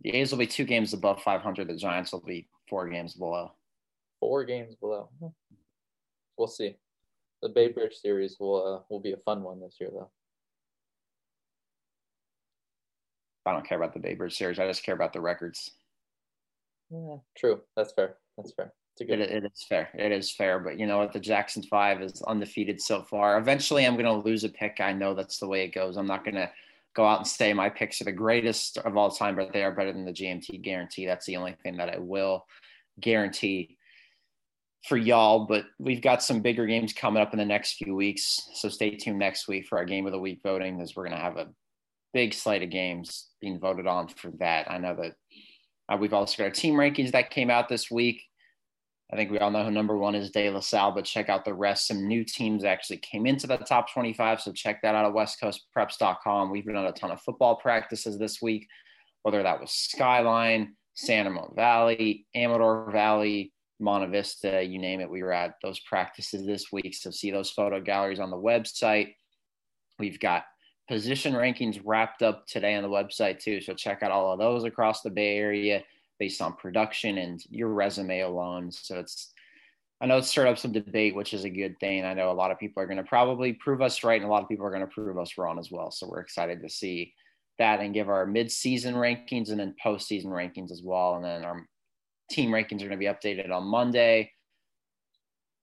The 0.00 0.10
A's 0.10 0.30
will 0.30 0.38
be 0.38 0.46
two 0.46 0.64
games 0.64 0.92
above 0.92 1.22
500. 1.22 1.68
The 1.68 1.76
Giants 1.76 2.12
will 2.12 2.20
be 2.20 2.48
four 2.68 2.88
games 2.88 3.14
below. 3.14 3.52
Four 4.20 4.44
games 4.44 4.74
below. 4.74 5.08
We'll 6.36 6.48
see. 6.48 6.76
The 7.42 7.48
Bay 7.48 7.68
Bridge 7.68 7.94
series 7.94 8.36
will 8.38 8.76
uh, 8.76 8.82
will 8.90 9.00
be 9.00 9.12
a 9.12 9.18
fun 9.18 9.42
one 9.42 9.60
this 9.60 9.76
year 9.80 9.90
though. 9.92 10.10
I 13.46 13.52
don't 13.52 13.66
care 13.66 13.78
about 13.78 13.94
the 13.94 14.00
Babe 14.00 14.20
Ruth 14.20 14.32
series. 14.32 14.58
I 14.58 14.66
just 14.66 14.82
care 14.82 14.94
about 14.94 15.12
the 15.12 15.20
records. 15.20 15.70
Yeah, 16.90 17.16
true. 17.36 17.60
That's 17.76 17.92
fair. 17.92 18.16
That's 18.36 18.52
fair. 18.52 18.72
It, 18.98 19.20
it 19.20 19.44
is 19.44 19.64
fair. 19.68 19.90
It 19.94 20.12
is 20.12 20.32
fair. 20.32 20.58
But 20.58 20.78
you 20.78 20.86
know 20.86 20.98
what? 20.98 21.12
The 21.12 21.20
Jackson 21.20 21.62
Five 21.62 22.00
is 22.00 22.22
undefeated 22.22 22.80
so 22.80 23.02
far. 23.02 23.38
Eventually, 23.38 23.84
I'm 23.84 23.94
going 23.94 24.06
to 24.06 24.26
lose 24.26 24.44
a 24.44 24.48
pick. 24.48 24.80
I 24.80 24.92
know 24.92 25.14
that's 25.14 25.38
the 25.38 25.48
way 25.48 25.64
it 25.64 25.74
goes. 25.74 25.96
I'm 25.96 26.06
not 26.06 26.24
going 26.24 26.36
to 26.36 26.50
go 26.94 27.06
out 27.06 27.18
and 27.18 27.26
say 27.26 27.52
my 27.52 27.68
picks 27.68 28.00
are 28.00 28.04
the 28.04 28.12
greatest 28.12 28.78
of 28.78 28.96
all 28.96 29.10
time, 29.10 29.36
but 29.36 29.52
they 29.52 29.62
are 29.62 29.72
better 29.72 29.92
than 29.92 30.06
the 30.06 30.12
GMT 30.12 30.62
guarantee. 30.62 31.04
That's 31.04 31.26
the 31.26 31.36
only 31.36 31.54
thing 31.62 31.76
that 31.76 31.90
I 31.90 31.98
will 31.98 32.46
guarantee 32.98 33.76
for 34.88 34.96
y'all. 34.96 35.46
But 35.46 35.66
we've 35.78 36.00
got 36.00 36.22
some 36.22 36.40
bigger 36.40 36.66
games 36.66 36.94
coming 36.94 37.22
up 37.22 37.34
in 37.34 37.38
the 37.38 37.44
next 37.44 37.74
few 37.74 37.94
weeks. 37.94 38.48
So 38.54 38.70
stay 38.70 38.96
tuned 38.96 39.18
next 39.18 39.46
week 39.46 39.66
for 39.66 39.76
our 39.76 39.84
game 39.84 40.06
of 40.06 40.12
the 40.12 40.18
week 40.18 40.40
voting, 40.42 40.80
as 40.80 40.96
we're 40.96 41.04
going 41.04 41.16
to 41.16 41.22
have 41.22 41.36
a 41.36 41.48
big 42.16 42.32
slate 42.32 42.62
of 42.62 42.70
games 42.70 43.28
being 43.42 43.60
voted 43.60 43.86
on 43.86 44.08
for 44.08 44.30
that. 44.38 44.70
I 44.70 44.78
know 44.78 44.96
that 44.96 45.12
uh, 45.92 45.98
we've 45.98 46.14
also 46.14 46.38
got 46.38 46.44
our 46.44 46.50
team 46.50 46.72
rankings 46.72 47.12
that 47.12 47.28
came 47.28 47.50
out 47.50 47.68
this 47.68 47.90
week. 47.90 48.22
I 49.12 49.16
think 49.16 49.30
we 49.30 49.38
all 49.38 49.50
know 49.50 49.62
who 49.62 49.70
number 49.70 49.98
one 49.98 50.14
is 50.14 50.30
De 50.30 50.48
La 50.48 50.60
Salle, 50.60 50.92
but 50.92 51.04
check 51.04 51.28
out 51.28 51.44
the 51.44 51.52
rest. 51.52 51.86
Some 51.86 52.08
new 52.08 52.24
teams 52.24 52.64
actually 52.64 52.96
came 52.96 53.26
into 53.26 53.46
the 53.46 53.58
top 53.58 53.92
25, 53.92 54.40
so 54.40 54.50
check 54.50 54.80
that 54.80 54.94
out 54.94 55.04
at 55.04 55.12
westcoastpreps.com. 55.12 56.50
We've 56.50 56.64
done 56.64 56.86
a 56.86 56.92
ton 56.92 57.10
of 57.10 57.20
football 57.20 57.56
practices 57.56 58.18
this 58.18 58.40
week, 58.40 58.66
whether 59.22 59.42
that 59.42 59.60
was 59.60 59.72
Skyline, 59.72 60.74
San 60.94 61.26
Ramon 61.26 61.52
Valley, 61.54 62.26
Amador 62.34 62.90
Valley, 62.92 63.52
Monte 63.78 64.10
Vista, 64.10 64.62
you 64.62 64.78
name 64.78 65.02
it. 65.02 65.10
We 65.10 65.22
were 65.22 65.34
at 65.34 65.56
those 65.62 65.80
practices 65.80 66.46
this 66.46 66.72
week. 66.72 66.94
So 66.94 67.10
see 67.10 67.30
those 67.30 67.50
photo 67.50 67.78
galleries 67.78 68.20
on 68.20 68.30
the 68.30 68.38
website. 68.38 69.12
We've 69.98 70.18
got 70.18 70.44
position 70.88 71.34
rankings 71.34 71.80
wrapped 71.84 72.22
up 72.22 72.46
today 72.46 72.74
on 72.74 72.82
the 72.82 72.88
website 72.88 73.40
too. 73.40 73.60
So 73.60 73.74
check 73.74 74.02
out 74.02 74.10
all 74.10 74.32
of 74.32 74.38
those 74.38 74.64
across 74.64 75.02
the 75.02 75.10
Bay 75.10 75.36
Area 75.36 75.82
based 76.18 76.40
on 76.40 76.54
production 76.54 77.18
and 77.18 77.42
your 77.50 77.68
resume 77.68 78.20
alone. 78.20 78.70
So 78.70 78.98
it's 78.98 79.32
I 80.00 80.06
know 80.06 80.18
it's 80.18 80.28
stirred 80.28 80.48
up 80.48 80.58
some 80.58 80.72
debate, 80.72 81.14
which 81.14 81.32
is 81.32 81.44
a 81.44 81.50
good 81.50 81.78
thing. 81.80 82.04
I 82.04 82.12
know 82.12 82.30
a 82.30 82.32
lot 82.32 82.50
of 82.50 82.58
people 82.58 82.82
are 82.82 82.86
going 82.86 82.98
to 82.98 83.02
probably 83.02 83.54
prove 83.54 83.80
us 83.80 84.04
right, 84.04 84.20
and 84.20 84.28
a 84.28 84.32
lot 84.32 84.42
of 84.42 84.48
people 84.48 84.66
are 84.66 84.70
going 84.70 84.82
to 84.82 84.86
prove 84.86 85.18
us 85.18 85.38
wrong 85.38 85.58
as 85.58 85.70
well. 85.70 85.90
So 85.90 86.06
we're 86.06 86.20
excited 86.20 86.60
to 86.62 86.68
see 86.68 87.14
that 87.58 87.80
and 87.80 87.94
give 87.94 88.10
our 88.10 88.26
mid-season 88.26 88.94
rankings 88.94 89.50
and 89.50 89.58
then 89.58 89.74
postseason 89.82 90.26
rankings 90.26 90.70
as 90.70 90.82
well. 90.84 91.14
And 91.14 91.24
then 91.24 91.44
our 91.44 91.66
team 92.30 92.50
rankings 92.50 92.82
are 92.82 92.88
going 92.88 92.90
to 92.90 92.96
be 92.98 93.06
updated 93.06 93.50
on 93.50 93.64
Monday. 93.64 94.32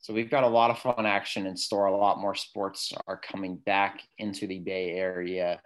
So 0.03 0.13
we've 0.13 0.29
got 0.29 0.43
a 0.43 0.49
lot 0.49 0.69
of 0.69 0.79
fun 0.79 1.05
action 1.05 1.47
in 1.47 1.55
store. 1.55 1.85
A 1.85 1.95
lot 1.95 2.19
more 2.19 2.35
sports 2.35 2.91
are 3.07 3.15
coming 3.15 3.55
back 3.55 4.01
into 4.17 4.47
the 4.47 4.59
Bay 4.59 4.91
Area. 4.91 5.61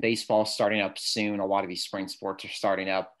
Baseball 0.00 0.46
starting 0.46 0.80
up 0.80 0.96
soon. 0.96 1.38
A 1.38 1.44
lot 1.44 1.62
of 1.62 1.68
these 1.68 1.84
spring 1.84 2.08
sports 2.08 2.46
are 2.46 2.48
starting 2.48 2.88
up. 2.88 3.12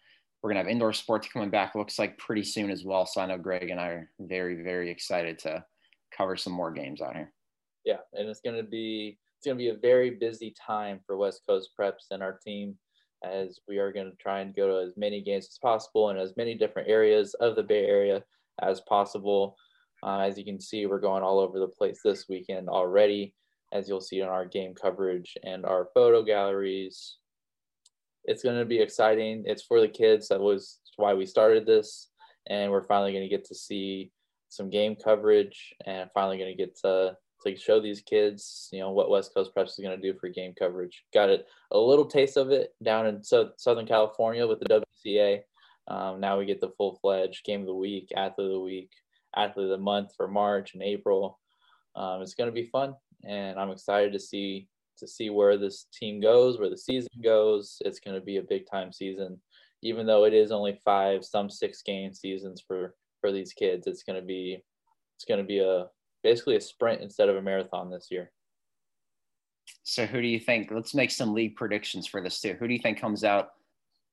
We're 0.42 0.48
gonna 0.48 0.60
have 0.60 0.68
indoor 0.68 0.94
sports 0.94 1.28
coming 1.30 1.50
back. 1.50 1.74
Looks 1.74 1.98
like 1.98 2.16
pretty 2.16 2.42
soon 2.42 2.70
as 2.70 2.86
well. 2.86 3.04
So 3.04 3.20
I 3.20 3.26
know 3.26 3.36
Greg 3.36 3.68
and 3.68 3.78
I 3.78 3.88
are 3.88 4.10
very, 4.18 4.62
very 4.62 4.90
excited 4.90 5.38
to 5.40 5.62
cover 6.16 6.38
some 6.38 6.54
more 6.54 6.72
games 6.72 7.02
out 7.02 7.14
here. 7.14 7.30
Yeah, 7.84 7.98
and 8.14 8.30
it's 8.30 8.40
gonna 8.40 8.62
be 8.62 9.18
it's 9.36 9.46
gonna 9.46 9.58
be 9.58 9.68
a 9.68 9.76
very 9.76 10.08
busy 10.08 10.54
time 10.66 11.00
for 11.06 11.18
West 11.18 11.42
Coast 11.46 11.72
Preps 11.78 12.06
and 12.12 12.22
our 12.22 12.38
team 12.42 12.78
as 13.22 13.60
we 13.68 13.76
are 13.76 13.92
going 13.92 14.10
to 14.10 14.16
try 14.16 14.40
and 14.40 14.56
go 14.56 14.68
to 14.68 14.86
as 14.86 14.96
many 14.96 15.20
games 15.20 15.48
as 15.50 15.58
possible 15.58 16.08
in 16.08 16.16
as 16.16 16.36
many 16.38 16.54
different 16.54 16.88
areas 16.88 17.34
of 17.34 17.56
the 17.56 17.62
Bay 17.62 17.84
Area 17.84 18.22
as 18.62 18.80
possible. 18.82 19.56
Uh, 20.02 20.20
as 20.20 20.38
you 20.38 20.44
can 20.44 20.60
see, 20.60 20.86
we're 20.86 21.00
going 21.00 21.22
all 21.22 21.38
over 21.40 21.58
the 21.58 21.68
place 21.68 22.00
this 22.04 22.28
weekend 22.28 22.68
already, 22.68 23.34
as 23.72 23.88
you'll 23.88 24.00
see 24.00 24.20
in 24.20 24.28
our 24.28 24.46
game 24.46 24.74
coverage 24.74 25.36
and 25.44 25.64
our 25.64 25.88
photo 25.94 26.22
galleries. 26.22 27.16
It's 28.24 28.42
going 28.42 28.58
to 28.58 28.64
be 28.64 28.80
exciting. 28.80 29.44
It's 29.46 29.62
for 29.62 29.80
the 29.80 29.88
kids. 29.88 30.28
That 30.28 30.40
was 30.40 30.78
why 30.96 31.14
we 31.14 31.26
started 31.26 31.66
this. 31.66 32.08
And 32.48 32.70
we're 32.70 32.84
finally 32.84 33.12
going 33.12 33.24
to 33.24 33.28
get 33.28 33.46
to 33.46 33.54
see 33.54 34.10
some 34.48 34.70
game 34.70 34.96
coverage 34.96 35.74
and 35.86 36.10
finally 36.14 36.38
going 36.38 36.50
to 36.50 36.56
get 36.56 36.76
to 36.80 37.16
to 37.46 37.56
show 37.56 37.80
these 37.80 38.00
kids, 38.00 38.68
you 38.72 38.80
know, 38.80 38.90
what 38.90 39.10
West 39.10 39.32
Coast 39.32 39.52
Preps 39.54 39.70
is 39.70 39.80
going 39.80 39.98
to 39.98 40.12
do 40.12 40.18
for 40.18 40.28
game 40.28 40.54
coverage. 40.58 41.04
Got 41.14 41.30
it 41.30 41.46
a 41.70 41.78
little 41.78 42.06
taste 42.06 42.36
of 42.36 42.50
it 42.50 42.74
down 42.82 43.06
in 43.06 43.22
so, 43.22 43.50
Southern 43.56 43.86
California 43.86 44.46
with 44.46 44.60
the 44.60 44.84
WCA. 45.06 45.40
Um, 45.86 46.20
now 46.20 46.38
we 46.38 46.46
get 46.46 46.60
the 46.60 46.72
full 46.76 46.98
fledged 47.00 47.44
game 47.44 47.60
of 47.60 47.66
the 47.66 47.74
week, 47.74 48.10
athlete 48.16 48.46
of 48.46 48.52
the 48.52 48.60
week, 48.60 48.90
athlete 49.36 49.64
of 49.64 49.70
the 49.70 49.78
month 49.78 50.10
for 50.16 50.28
March 50.28 50.74
and 50.74 50.82
April. 50.82 51.38
Um, 51.96 52.22
it's 52.22 52.34
going 52.34 52.48
to 52.48 52.54
be 52.54 52.66
fun, 52.66 52.94
and 53.26 53.58
I'm 53.58 53.70
excited 53.70 54.12
to 54.12 54.20
see 54.20 54.68
to 54.98 55.06
see 55.06 55.30
where 55.30 55.56
this 55.56 55.86
team 55.92 56.20
goes, 56.20 56.58
where 56.58 56.70
the 56.70 56.76
season 56.76 57.10
goes. 57.22 57.76
It's 57.84 58.00
going 58.00 58.18
to 58.18 58.24
be 58.24 58.36
a 58.38 58.42
big 58.42 58.68
time 58.70 58.92
season, 58.92 59.40
even 59.82 60.06
though 60.06 60.24
it 60.24 60.34
is 60.34 60.50
only 60.50 60.80
five, 60.84 61.24
some 61.24 61.48
six 61.48 61.82
game 61.82 62.12
seasons 62.12 62.62
for 62.66 62.94
for 63.20 63.32
these 63.32 63.52
kids. 63.52 63.86
It's 63.86 64.02
going 64.02 64.20
to 64.20 64.26
be 64.26 64.62
it's 65.16 65.24
going 65.24 65.40
to 65.40 65.46
be 65.46 65.58
a 65.60 65.86
basically 66.22 66.56
a 66.56 66.60
sprint 66.60 67.00
instead 67.00 67.28
of 67.28 67.36
a 67.36 67.42
marathon 67.42 67.90
this 67.90 68.08
year. 68.10 68.30
So 69.82 70.06
who 70.06 70.20
do 70.20 70.28
you 70.28 70.40
think? 70.40 70.70
Let's 70.70 70.94
make 70.94 71.10
some 71.10 71.34
league 71.34 71.56
predictions 71.56 72.06
for 72.06 72.22
this 72.22 72.40
too. 72.40 72.56
Who 72.58 72.68
do 72.68 72.74
you 72.74 72.80
think 72.80 73.00
comes 73.00 73.24
out? 73.24 73.50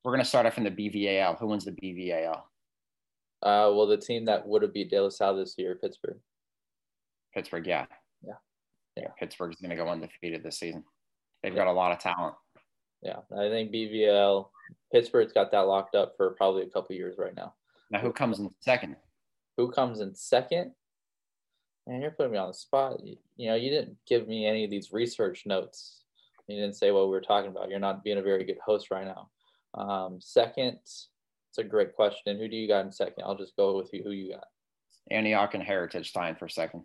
We're 0.04 0.12
going 0.12 0.22
to 0.22 0.28
start 0.28 0.46
off 0.46 0.58
in 0.58 0.64
the 0.64 0.70
BVAL. 0.70 1.38
Who 1.38 1.48
wins 1.48 1.64
the 1.64 1.72
BVAL? 1.72 2.42
Uh, 3.42 3.70
well, 3.74 3.86
the 3.86 3.96
team 3.96 4.24
that 4.24 4.46
would 4.46 4.62
have 4.62 4.72
beat 4.72 4.90
De 4.90 5.00
La 5.00 5.08
Salle 5.08 5.36
this 5.36 5.54
year, 5.58 5.78
Pittsburgh. 5.80 6.18
Pittsburgh, 7.34 7.66
yeah. 7.66 7.86
Yeah. 8.26 8.34
Yeah, 8.96 9.08
Pittsburgh's 9.18 9.56
going 9.60 9.70
to 9.70 9.76
go 9.76 9.88
undefeated 9.88 10.42
this 10.42 10.58
season. 10.58 10.84
They've 11.42 11.52
yeah. 11.52 11.64
got 11.64 11.70
a 11.70 11.72
lot 11.72 11.92
of 11.92 11.98
talent. 11.98 12.34
Yeah, 13.02 13.18
I 13.36 13.48
think 13.48 13.72
BVL, 13.72 14.48
Pittsburgh's 14.92 15.32
got 15.32 15.50
that 15.52 15.60
locked 15.60 15.94
up 15.94 16.14
for 16.16 16.30
probably 16.30 16.62
a 16.62 16.70
couple 16.70 16.96
years 16.96 17.16
right 17.18 17.36
now. 17.36 17.54
Now, 17.90 18.00
who 18.00 18.12
comes 18.12 18.38
in 18.38 18.50
second? 18.60 18.96
Who 19.58 19.70
comes 19.70 20.00
in 20.00 20.14
second? 20.14 20.72
man, 21.86 22.02
you're 22.02 22.10
putting 22.10 22.32
me 22.32 22.38
on 22.38 22.48
the 22.48 22.54
spot. 22.54 23.04
You, 23.04 23.16
you, 23.36 23.48
know, 23.48 23.54
you 23.54 23.70
didn't 23.70 23.96
give 24.06 24.26
me 24.28 24.46
any 24.46 24.64
of 24.64 24.70
these 24.70 24.92
research 24.92 25.44
notes. 25.46 26.02
You 26.48 26.56
didn't 26.56 26.76
say 26.76 26.90
what 26.90 27.04
we 27.06 27.10
were 27.10 27.20
talking 27.20 27.50
about. 27.50 27.70
You're 27.70 27.78
not 27.78 28.04
being 28.04 28.18
a 28.18 28.22
very 28.22 28.44
good 28.44 28.58
host 28.64 28.90
right 28.90 29.06
now. 29.06 29.28
Um, 29.74 30.18
second, 30.20 30.78
it's 31.56 31.66
a 31.66 31.68
great 31.68 31.94
question. 31.94 32.38
Who 32.38 32.48
do 32.48 32.56
you 32.56 32.68
got 32.68 32.84
in 32.84 32.92
second? 32.92 33.24
I'll 33.24 33.36
just 33.36 33.56
go 33.56 33.76
with 33.76 33.90
you. 33.92 34.02
Who 34.02 34.10
you 34.10 34.32
got? 34.32 34.44
Antioch 35.10 35.54
and 35.54 35.62
Heritage 35.62 36.12
tying 36.12 36.34
for 36.34 36.48
second. 36.48 36.82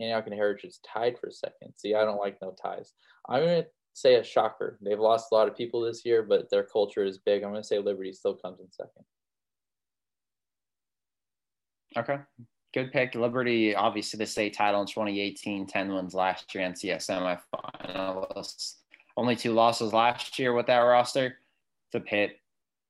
Antioch 0.00 0.26
and 0.26 0.34
Heritage 0.34 0.76
tied 0.86 1.18
for 1.18 1.30
second. 1.30 1.74
See, 1.76 1.94
I 1.94 2.04
don't 2.04 2.18
like 2.18 2.38
no 2.42 2.54
ties. 2.60 2.94
I'm 3.28 3.42
going 3.42 3.62
to 3.62 3.68
say 3.94 4.16
a 4.16 4.24
shocker. 4.24 4.78
They've 4.80 4.98
lost 4.98 5.28
a 5.30 5.34
lot 5.34 5.48
of 5.48 5.56
people 5.56 5.80
this 5.80 6.04
year, 6.04 6.22
but 6.22 6.50
their 6.50 6.64
culture 6.64 7.04
is 7.04 7.18
big. 7.18 7.42
I'm 7.42 7.50
going 7.50 7.62
to 7.62 7.66
say 7.66 7.78
Liberty 7.78 8.12
still 8.12 8.34
comes 8.34 8.60
in 8.60 8.70
second. 8.72 9.04
Okay 11.96 12.18
good 12.74 12.92
pick. 12.92 13.14
Liberty, 13.14 13.74
obviously 13.74 14.18
the 14.18 14.26
state 14.26 14.54
title 14.54 14.80
in 14.80 14.86
2018, 14.86 15.66
10 15.66 15.94
wins 15.94 16.14
last 16.14 16.54
year, 16.54 16.68
NCS 16.68 17.38
semifinalists. 17.56 18.74
Only 19.16 19.36
two 19.36 19.52
losses 19.52 19.92
last 19.92 20.38
year 20.38 20.52
with 20.52 20.66
that 20.66 20.78
roster 20.78 21.38
to 21.92 22.00
Pitt, 22.00 22.38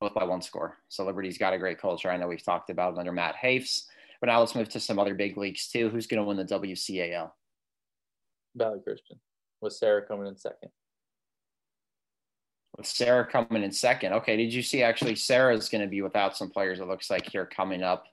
both 0.01 0.15
by 0.15 0.25
one 0.25 0.43
score. 0.43 0.79
So 0.89 1.05
Liberty's 1.05 1.39
got 1.39 1.53
a 1.53 1.59
great 1.59 1.81
culture. 1.81 2.11
I 2.11 2.17
know 2.17 2.29
we've 2.29 2.43
talked 2.43 2.71
about 2.71 2.95
it 2.95 2.99
under 2.99 3.13
Matt 3.13 3.37
Hafes. 3.37 3.87
But 4.21 4.27
now 4.27 4.41
let's 4.41 4.55
move 4.55 4.69
to 4.71 4.81
some 4.81 4.99
other 4.99 5.15
big 5.15 5.37
leagues 5.37 5.69
too. 5.69 5.89
Who's 5.91 6.07
going 6.07 6.21
to 6.21 6.27
win 6.27 6.37
the 6.37 6.45
WCAL? 6.45 7.31
Valley 8.57 8.81
Christian, 8.83 9.21
with 9.61 9.73
Serra 9.73 10.03
coming 10.03 10.27
in 10.27 10.37
second. 10.37 10.71
With 12.77 12.87
Serra 12.87 13.27
coming 13.27 13.63
in 13.63 13.71
second. 13.71 14.13
Okay, 14.15 14.37
did 14.37 14.53
you 14.53 14.63
see 14.63 14.83
actually 14.83 15.15
Serra's 15.15 15.69
going 15.69 15.83
to 15.83 15.89
be 15.89 16.03
without 16.03 16.37
some 16.37 16.51
players, 16.51 16.81
it 16.81 16.89
looks 16.89 17.11
like 17.11 17.31
here 17.31 17.47
coming 17.47 17.83
up 17.83 18.07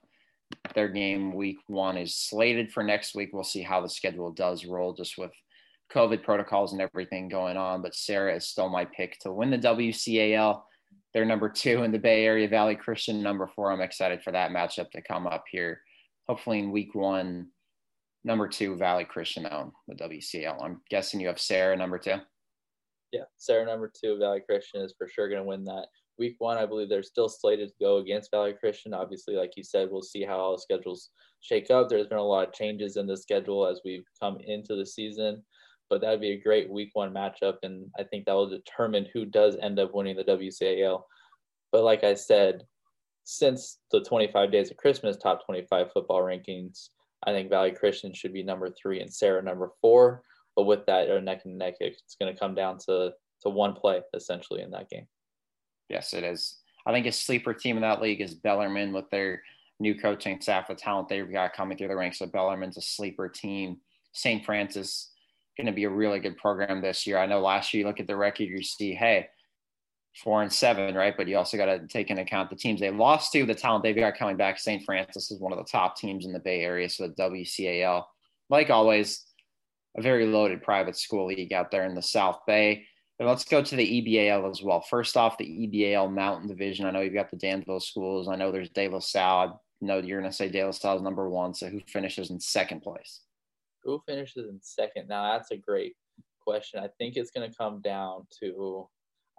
their 0.74 0.88
game 0.88 1.34
week 1.34 1.58
one 1.66 1.96
is 1.96 2.14
slated 2.14 2.72
for 2.72 2.82
next 2.82 3.14
week. 3.14 3.30
We'll 3.32 3.44
see 3.44 3.62
how 3.62 3.80
the 3.80 3.88
schedule 3.88 4.30
does 4.30 4.64
roll 4.64 4.92
just 4.92 5.18
with 5.18 5.32
COVID 5.92 6.22
protocols 6.22 6.72
and 6.72 6.80
everything 6.80 7.28
going 7.28 7.56
on. 7.56 7.82
But 7.82 7.94
Serra 7.94 8.36
is 8.36 8.46
still 8.46 8.68
my 8.68 8.84
pick 8.84 9.18
to 9.20 9.32
win 9.32 9.50
the 9.50 9.58
WCAL. 9.58 10.62
They're 11.16 11.24
number 11.24 11.48
two 11.48 11.82
in 11.82 11.92
the 11.92 11.98
Bay 11.98 12.26
Area 12.26 12.46
Valley 12.46 12.76
Christian, 12.76 13.22
number 13.22 13.46
four. 13.46 13.72
I'm 13.72 13.80
excited 13.80 14.22
for 14.22 14.32
that 14.32 14.50
matchup 14.50 14.90
to 14.90 15.00
come 15.00 15.26
up 15.26 15.44
here. 15.50 15.80
Hopefully 16.28 16.58
in 16.58 16.70
week 16.70 16.94
one, 16.94 17.46
number 18.22 18.46
two 18.46 18.76
Valley 18.76 19.06
Christian 19.06 19.46
on 19.46 19.72
the 19.88 19.94
WCL. 19.94 20.62
I'm 20.62 20.82
guessing 20.90 21.18
you 21.18 21.28
have 21.28 21.40
Serra 21.40 21.74
number 21.74 21.96
two. 21.96 22.16
Yeah, 23.12 23.22
Serra 23.38 23.64
number 23.64 23.90
two 23.98 24.18
Valley 24.18 24.42
Christian 24.46 24.82
is 24.82 24.92
for 24.98 25.08
sure 25.08 25.30
going 25.30 25.40
to 25.40 25.48
win 25.48 25.64
that 25.64 25.86
week 26.18 26.36
one, 26.38 26.58
I 26.58 26.66
believe 26.66 26.88
they're 26.88 27.02
still 27.02 27.28
slated 27.28 27.68
to 27.68 27.74
go 27.80 27.98
against 27.98 28.30
Valley 28.30 28.54
Christian. 28.58 28.94
Obviously, 28.94 29.36
like 29.36 29.52
you 29.56 29.62
said, 29.62 29.88
we'll 29.90 30.02
see 30.02 30.22
how 30.22 30.38
all 30.38 30.52
the 30.52 30.62
schedules 30.62 31.10
shake 31.40 31.70
up. 31.70 31.88
There's 31.88 32.06
been 32.06 32.18
a 32.18 32.22
lot 32.22 32.48
of 32.48 32.54
changes 32.54 32.96
in 32.96 33.06
the 33.06 33.16
schedule 33.16 33.66
as 33.66 33.80
we've 33.84 34.06
come 34.20 34.38
into 34.46 34.76
the 34.76 34.86
season, 34.86 35.42
but 35.88 36.00
that'd 36.00 36.20
be 36.20 36.32
a 36.32 36.40
great 36.40 36.68
week 36.68 36.90
one 36.94 37.12
matchup, 37.12 37.56
and 37.62 37.90
I 37.98 38.04
think 38.04 38.24
that 38.24 38.34
will 38.34 38.48
determine 38.48 39.06
who 39.12 39.24
does 39.24 39.56
end 39.60 39.78
up 39.78 39.94
winning 39.94 40.16
the 40.16 40.24
WCAL. 40.24 41.02
But 41.72 41.84
like 41.84 42.04
I 42.04 42.14
said, 42.14 42.64
since 43.24 43.78
the 43.90 44.02
25 44.02 44.52
days 44.52 44.70
of 44.70 44.76
Christmas 44.76 45.16
top 45.16 45.44
25 45.44 45.92
football 45.92 46.20
rankings, 46.22 46.88
I 47.26 47.32
think 47.32 47.50
Valley 47.50 47.72
Christian 47.72 48.14
should 48.14 48.32
be 48.32 48.42
number 48.42 48.70
three 48.70 49.00
and 49.00 49.12
Serra 49.12 49.42
number 49.42 49.70
four. 49.80 50.22
But 50.54 50.64
with 50.64 50.86
that, 50.86 51.08
or 51.10 51.20
neck 51.20 51.42
and 51.44 51.58
neck, 51.58 51.74
it's 51.80 52.16
going 52.20 52.32
to 52.32 52.38
come 52.38 52.54
down 52.54 52.78
to 52.86 53.12
to 53.42 53.50
one 53.50 53.74
play 53.74 54.00
essentially 54.14 54.62
in 54.62 54.70
that 54.70 54.88
game. 54.88 55.06
Yes, 55.88 56.14
it 56.14 56.24
is. 56.24 56.58
I 56.86 56.92
think 56.92 57.06
a 57.06 57.12
sleeper 57.12 57.52
team 57.52 57.76
in 57.76 57.82
that 57.82 58.00
league 58.00 58.20
is 58.20 58.34
Bellarmine 58.34 58.92
with 58.92 59.10
their 59.10 59.42
new 59.78 59.94
coaching 59.94 60.40
staff, 60.40 60.68
the 60.68 60.74
talent 60.74 61.08
they've 61.08 61.30
got 61.30 61.52
coming 61.52 61.76
through 61.76 61.88
the 61.88 61.96
ranks. 61.96 62.18
So 62.18 62.26
Bellarmine's 62.26 62.78
a 62.78 62.82
sleeper 62.82 63.28
team. 63.28 63.78
St. 64.12 64.44
Francis 64.44 65.10
going 65.56 65.66
to 65.66 65.72
be 65.72 65.84
a 65.84 65.90
really 65.90 66.20
good 66.20 66.36
program 66.36 66.80
this 66.80 67.06
year. 67.06 67.18
I 67.18 67.26
know 67.26 67.40
last 67.40 67.72
year 67.72 67.82
you 67.82 67.86
look 67.86 68.00
at 68.00 68.06
the 68.06 68.16
record, 68.16 68.44
you 68.44 68.62
see, 68.62 68.94
hey, 68.94 69.28
four 70.22 70.42
and 70.42 70.52
seven, 70.52 70.94
right? 70.94 71.16
But 71.16 71.28
you 71.28 71.36
also 71.36 71.56
got 71.56 71.66
to 71.66 71.86
take 71.86 72.10
into 72.10 72.22
account 72.22 72.50
the 72.50 72.56
teams 72.56 72.80
they 72.80 72.90
lost 72.90 73.32
to, 73.32 73.44
the 73.44 73.54
talent 73.54 73.82
they've 73.82 73.96
got 73.96 74.16
coming 74.16 74.36
back. 74.36 74.58
St. 74.58 74.84
Francis 74.84 75.30
is 75.30 75.40
one 75.40 75.52
of 75.52 75.58
the 75.58 75.70
top 75.70 75.96
teams 75.96 76.26
in 76.26 76.32
the 76.32 76.38
Bay 76.38 76.60
Area, 76.60 76.88
so 76.88 77.06
the 77.06 77.14
WCAL, 77.14 78.04
like 78.48 78.70
always, 78.70 79.24
a 79.96 80.02
very 80.02 80.26
loaded 80.26 80.62
private 80.62 80.96
school 80.96 81.26
league 81.26 81.52
out 81.52 81.70
there 81.70 81.84
in 81.84 81.94
the 81.94 82.02
South 82.02 82.40
Bay. 82.46 82.84
And 83.18 83.26
let's 83.26 83.44
go 83.44 83.62
to 83.62 83.76
the 83.76 84.02
EBAL 84.02 84.50
as 84.50 84.62
well. 84.62 84.82
First 84.82 85.16
off, 85.16 85.38
the 85.38 85.44
EBAL 85.44 86.12
Mountain 86.12 86.48
Division. 86.48 86.84
I 86.84 86.90
know 86.90 87.00
you've 87.00 87.14
got 87.14 87.30
the 87.30 87.38
Danville 87.38 87.80
schools. 87.80 88.28
I 88.28 88.36
know 88.36 88.52
there's 88.52 88.68
De 88.68 88.88
La 88.88 88.98
Salle. 88.98 89.62
I 89.82 89.86
know 89.86 89.98
you're 89.98 90.20
going 90.20 90.30
to 90.30 90.36
say 90.36 90.50
De 90.50 90.62
La 90.62 90.70
Salle 90.70 90.96
is 90.96 91.02
number 91.02 91.28
one. 91.30 91.54
So 91.54 91.68
who 91.68 91.80
finishes 91.86 92.30
in 92.30 92.40
second 92.40 92.82
place? 92.82 93.22
Who 93.86 94.02
finishes 94.06 94.48
in 94.48 94.58
second? 94.60 95.08
Now 95.08 95.32
that's 95.32 95.52
a 95.52 95.56
great 95.56 95.94
question. 96.40 96.80
I 96.80 96.88
think 96.98 97.16
it's 97.16 97.30
going 97.30 97.50
to 97.50 97.56
come 97.56 97.80
down 97.80 98.26
to. 98.40 98.88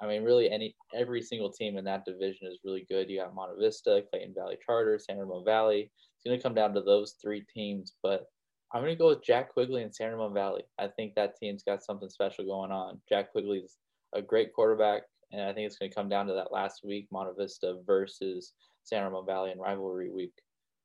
I 0.02 0.08
mean, 0.08 0.24
really, 0.24 0.50
any 0.50 0.76
every 0.96 1.22
single 1.22 1.52
team 1.52 1.78
in 1.78 1.84
that 1.86 2.06
division 2.06 2.48
is 2.48 2.60
really 2.64 2.86
good. 2.90 3.10
You 3.10 3.20
got 3.20 3.36
Monte 3.36 3.60
Vista, 3.60 4.04
Clayton 4.10 4.34
Valley 4.36 4.58
Charter, 4.66 5.00
San 5.00 5.18
Ramon 5.18 5.44
Valley. 5.44 5.92
It's 6.16 6.24
going 6.26 6.38
to 6.38 6.44
come 6.44 6.54
down 6.54 6.74
to 6.74 6.82
those 6.82 7.16
three 7.22 7.46
teams, 7.54 7.94
but 8.02 8.26
I'm 8.74 8.82
going 8.82 8.94
to 8.94 9.00
go 9.00 9.10
with 9.10 9.24
Jack 9.24 9.54
Quigley 9.54 9.84
and 9.84 9.94
San 9.94 10.12
Ramon 10.12 10.34
Valley. 10.34 10.64
I 10.78 10.88
think 10.88 11.16
that 11.16 11.38
team's 11.38 11.64
got 11.64 11.84
something 11.84 12.10
special 12.10 12.46
going 12.46 12.72
on. 12.72 13.00
Jack 13.08 13.32
Quigley's 13.32 13.78
a 14.14 14.22
great 14.22 14.54
quarterback, 14.54 15.04
and 15.32 15.42
I 15.42 15.54
think 15.54 15.66
it's 15.66 15.78
going 15.78 15.90
to 15.90 15.96
come 15.96 16.10
down 16.10 16.28
to 16.28 16.34
that 16.34 16.52
last 16.52 16.82
week, 16.84 17.08
Monte 17.12 17.34
Vista 17.38 17.78
versus 17.86 18.54
San 18.84 19.04
Ramon 19.04 19.26
Valley 19.26 19.52
in 19.52 19.60
rivalry 19.60 20.12
week, 20.12 20.34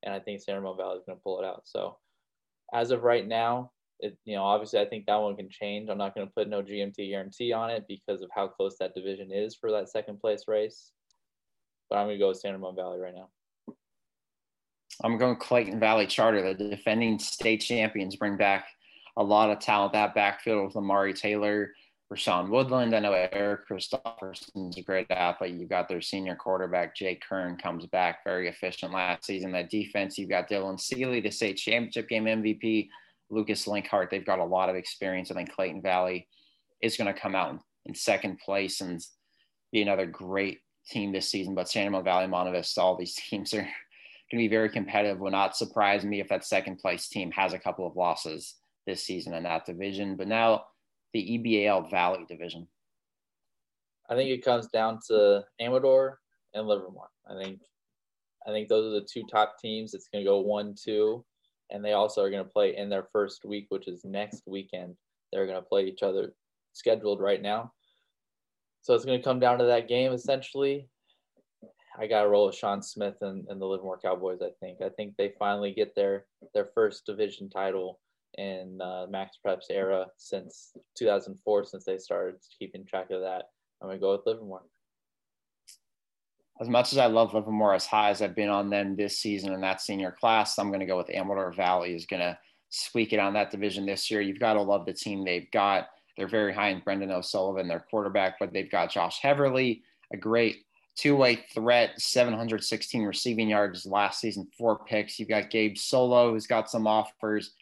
and 0.03 0.13
I 0.13 0.19
think 0.19 0.41
San 0.41 0.55
Ramon 0.55 0.77
Valley 0.77 0.97
is 0.97 1.03
going 1.05 1.17
to 1.17 1.23
pull 1.23 1.39
it 1.39 1.45
out. 1.45 1.61
So, 1.65 1.97
as 2.73 2.91
of 2.91 3.03
right 3.03 3.25
now, 3.25 3.71
it, 3.99 4.17
you 4.25 4.35
know, 4.35 4.43
obviously, 4.43 4.79
I 4.79 4.85
think 4.85 5.05
that 5.05 5.15
one 5.15 5.35
can 5.35 5.49
change. 5.49 5.89
I'm 5.89 5.97
not 5.97 6.15
going 6.15 6.27
to 6.27 6.33
put 6.33 6.49
no 6.49 6.61
GMT 6.61 7.09
guarantee 7.09 7.53
on 7.53 7.69
it 7.69 7.85
because 7.87 8.21
of 8.21 8.29
how 8.35 8.47
close 8.47 8.77
that 8.79 8.93
division 8.93 9.31
is 9.31 9.55
for 9.55 9.71
that 9.71 9.89
second 9.89 10.19
place 10.19 10.43
race. 10.47 10.91
But 11.89 11.97
I'm 11.97 12.07
going 12.07 12.17
to 12.17 12.23
go 12.23 12.29
with 12.29 12.39
San 12.39 12.53
Ramon 12.53 12.75
Valley 12.75 12.99
right 12.99 13.15
now. 13.15 13.29
I'm 15.03 15.17
going 15.17 15.37
Clayton 15.37 15.79
Valley 15.79 16.05
Charter. 16.05 16.53
The 16.53 16.69
defending 16.69 17.17
state 17.19 17.61
champions 17.61 18.15
bring 18.15 18.35
back 18.35 18.67
a 19.15 19.23
lot 19.23 19.49
of 19.49 19.59
talent. 19.59 19.93
That 19.93 20.15
backfield 20.15 20.65
with 20.65 20.75
Amari 20.75 21.13
Taylor, 21.13 21.71
Rashawn 22.13 22.49
Woodland. 22.49 22.95
I 22.95 22.99
know 22.99 23.13
Eric 23.13 23.65
Christopherson's 23.65 24.77
a 24.77 24.81
great 24.81 25.09
athlete. 25.09 25.55
You've 25.55 25.69
got 25.69 25.87
their 25.89 26.01
senior 26.01 26.35
quarterback, 26.35 26.95
Jake 26.95 27.23
Kern, 27.27 27.57
comes 27.57 27.87
back 27.87 28.23
very 28.23 28.47
efficient 28.47 28.93
last 28.93 29.25
season. 29.25 29.51
That 29.51 29.71
defense, 29.71 30.17
you've 30.17 30.29
got 30.29 30.49
Dylan 30.49 30.79
Seeley, 30.79 31.21
the 31.21 31.31
state 31.31 31.57
championship 31.57 32.07
game 32.07 32.25
MVP. 32.25 32.89
Lucas 33.29 33.65
Linkhart. 33.65 34.09
They've 34.09 34.25
got 34.25 34.39
a 34.39 34.45
lot 34.45 34.69
of 34.69 34.75
experience. 34.75 35.31
I 35.31 35.33
think 35.33 35.51
Clayton 35.51 35.81
Valley 35.81 36.27
is 36.81 36.97
going 36.97 37.11
to 37.11 37.19
come 37.19 37.35
out 37.35 37.59
in 37.85 37.95
second 37.95 38.39
place 38.39 38.81
and 38.81 39.03
be 39.71 39.81
another 39.81 40.05
great 40.05 40.59
team 40.89 41.11
this 41.11 41.29
season. 41.29 41.55
But 41.55 41.69
San 41.69 41.85
Ramon 41.85 42.03
Valley, 42.03 42.27
Monte 42.27 42.51
Vista, 42.51 42.81
all 42.81 42.95
these 42.95 43.15
teams 43.29 43.53
are 43.53 43.61
going 43.61 43.67
to 44.31 44.37
be 44.37 44.47
very 44.47 44.69
competitive. 44.69 45.19
Will 45.19 45.31
not 45.31 45.57
surprise 45.57 46.05
me 46.05 46.19
if 46.19 46.29
that 46.29 46.45
second 46.45 46.77
place 46.77 47.07
team 47.07 47.31
has 47.31 47.53
a 47.53 47.59
couple 47.59 47.87
of 47.87 47.95
losses 47.95 48.55
this 48.85 49.03
season 49.03 49.33
in 49.33 49.43
that 49.43 49.65
division. 49.65 50.15
But 50.15 50.27
now 50.27 50.65
the 51.13 51.37
EBAL 51.37 51.89
Valley 51.89 52.25
division. 52.27 52.67
I 54.09 54.15
think 54.15 54.29
it 54.29 54.43
comes 54.43 54.67
down 54.67 54.99
to 55.07 55.43
Amador 55.61 56.19
and 56.53 56.67
Livermore. 56.67 57.09
I 57.29 57.41
think 57.41 57.61
I 58.45 58.51
think 58.51 58.67
those 58.67 58.85
are 58.85 58.99
the 58.99 59.07
two 59.07 59.23
top 59.31 59.55
teams. 59.59 59.93
It's 59.93 60.09
going 60.11 60.23
to 60.23 60.29
go 60.29 60.39
one, 60.39 60.75
two, 60.75 61.23
and 61.69 61.83
they 61.83 61.93
also 61.93 62.21
are 62.21 62.29
going 62.29 62.43
to 62.43 62.49
play 62.49 62.75
in 62.75 62.89
their 62.89 63.07
first 63.13 63.45
week, 63.45 63.67
which 63.69 63.87
is 63.87 64.03
next 64.03 64.43
weekend. 64.47 64.95
They're 65.31 65.47
going 65.47 65.61
to 65.61 65.67
play 65.67 65.85
each 65.85 66.03
other 66.03 66.33
scheduled 66.73 67.21
right 67.21 67.41
now. 67.41 67.71
So 68.81 68.93
it's 68.93 69.05
going 69.05 69.17
to 69.17 69.23
come 69.23 69.39
down 69.39 69.59
to 69.59 69.65
that 69.65 69.87
game 69.87 70.11
essentially. 70.11 70.89
I 71.97 72.07
got 72.07 72.23
to 72.23 72.27
roll 72.27 72.47
with 72.47 72.55
Sean 72.55 72.81
Smith 72.81 73.15
and, 73.21 73.45
and 73.49 73.61
the 73.61 73.65
Livermore 73.65 73.99
Cowboys. 73.99 74.41
I 74.41 74.49
think. 74.59 74.81
I 74.81 74.89
think 74.89 75.13
they 75.15 75.33
finally 75.39 75.71
get 75.71 75.95
their 75.95 76.25
their 76.53 76.69
first 76.73 77.05
division 77.05 77.49
title 77.49 77.99
in 78.37 78.79
uh, 78.81 79.05
Max 79.09 79.37
Preps 79.45 79.69
era 79.69 80.07
since 80.17 80.71
2004, 80.95 81.65
since 81.65 81.85
they 81.85 81.97
started 81.97 82.35
keeping 82.57 82.85
track 82.85 83.11
of 83.11 83.21
that. 83.21 83.45
I'm 83.81 83.87
gonna 83.87 83.99
go 83.99 84.13
with 84.13 84.25
Livermore 84.25 84.63
as 86.61 86.69
much 86.69 86.93
as 86.93 86.97
I 86.97 87.07
love 87.07 87.33
Livermore, 87.33 87.73
as 87.73 87.85
high 87.85 88.09
as 88.09 88.21
I've 88.21 88.35
been 88.35 88.49
on 88.49 88.69
them 88.69 88.95
this 88.95 89.19
season 89.19 89.53
in 89.53 89.61
that 89.61 89.81
senior 89.81 90.11
class, 90.11 90.57
I'm 90.57 90.69
to 90.79 90.85
go 90.85 90.97
with 90.97 91.09
Amador 91.09 91.51
Valley 91.51 91.95
is 91.95 92.05
to 92.21 92.37
squeak 92.69 93.11
it 93.13 93.19
on 93.19 93.33
that 93.33 93.51
division 93.51 93.85
this 93.85 94.09
year. 94.11 94.21
You've 94.21 94.39
got 94.39 94.53
to 94.53 94.61
love 94.61 94.85
the 94.85 94.93
team 94.93 95.23
they've 95.23 95.49
got. 95.51 95.87
They're 96.15 96.27
very 96.27 96.53
high 96.53 96.69
in 96.69 96.79
Brendan 96.79 97.11
O'Sullivan, 97.11 97.67
their 97.67 97.85
quarterback, 97.89 98.35
but 98.39 98.53
they've 98.53 98.69
got 98.69 98.91
Josh 98.91 99.19
Heverly, 99.19 99.81
a 100.11 100.17
great 100.17 100.57
two-way 100.95 101.43
threat, 101.53 101.99
716 101.99 103.03
receiving 103.03 103.49
yards 103.49 103.87
last 103.87 104.21
season, 104.21 104.47
four 104.55 104.85
picks. 104.85 105.19
You've 105.19 105.29
got 105.29 105.49
Gabe 105.49 105.75
Solo, 105.75 106.31
who's 106.31 106.45
got 106.45 106.69
some 106.69 106.85
offers 106.85 107.55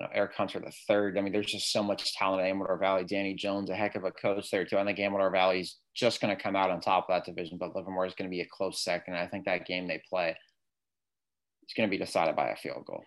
know, 0.00 0.08
Eric 0.12 0.34
Hunter 0.34 0.60
the 0.60 0.72
third. 0.88 1.18
I 1.18 1.20
mean, 1.20 1.32
there's 1.32 1.50
just 1.50 1.72
so 1.72 1.82
much 1.82 2.14
talent 2.14 2.42
at 2.42 2.48
Amador 2.48 2.78
Valley. 2.78 3.04
Danny 3.04 3.34
Jones, 3.34 3.70
a 3.70 3.74
heck 3.74 3.96
of 3.96 4.04
a 4.04 4.10
coach 4.10 4.50
there 4.50 4.64
too. 4.64 4.78
I 4.78 4.84
think 4.84 4.98
Amador 4.98 5.30
Valley's 5.30 5.78
just 5.94 6.20
going 6.20 6.34
to 6.34 6.42
come 6.42 6.56
out 6.56 6.70
on 6.70 6.80
top 6.80 7.08
of 7.08 7.14
that 7.14 7.24
division, 7.24 7.58
but 7.58 7.74
Livermore 7.74 8.06
is 8.06 8.14
going 8.14 8.28
to 8.28 8.34
be 8.34 8.40
a 8.40 8.48
close 8.50 8.82
second. 8.82 9.14
I 9.14 9.26
think 9.26 9.44
that 9.44 9.66
game 9.66 9.86
they 9.86 10.02
play 10.08 10.30
is 10.30 11.74
going 11.76 11.88
to 11.88 11.90
be 11.90 12.02
decided 12.02 12.36
by 12.36 12.48
a 12.50 12.56
field 12.56 12.84
goal. 12.86 13.02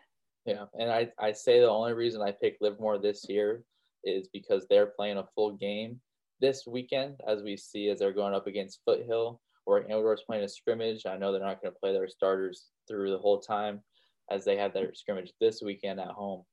Yeah, 0.45 0.65
and 0.77 0.91
I 0.91 1.09
I 1.19 1.31
say 1.31 1.59
the 1.59 1.69
only 1.69 1.93
reason 1.93 2.21
I 2.21 2.31
picked 2.31 2.61
Livermore 2.61 2.99
this 2.99 3.25
year 3.29 3.63
is 4.03 4.27
because 4.33 4.65
they're 4.69 4.87
playing 4.97 5.17
a 5.17 5.27
full 5.35 5.53
game 5.53 6.01
this 6.41 6.67
weekend, 6.67 7.15
as 7.27 7.41
we 7.41 7.55
see 7.55 7.89
as 7.89 7.99
they're 7.99 8.11
going 8.11 8.33
up 8.33 8.47
against 8.47 8.81
Foothill, 8.85 9.39
or 9.65 9.89
Amador's 9.89 10.23
playing 10.27 10.43
a 10.43 10.49
scrimmage. 10.49 11.05
I 11.05 11.15
know 11.15 11.31
they're 11.31 11.41
not 11.41 11.61
going 11.61 11.73
to 11.73 11.79
play 11.79 11.93
their 11.93 12.09
starters 12.09 12.65
through 12.89 13.11
the 13.11 13.19
whole 13.19 13.39
time, 13.39 13.81
as 14.29 14.43
they 14.43 14.57
have 14.57 14.73
their 14.73 14.93
scrimmage 14.93 15.31
this 15.39 15.61
weekend 15.61 16.01
at 16.01 16.07
home 16.07 16.43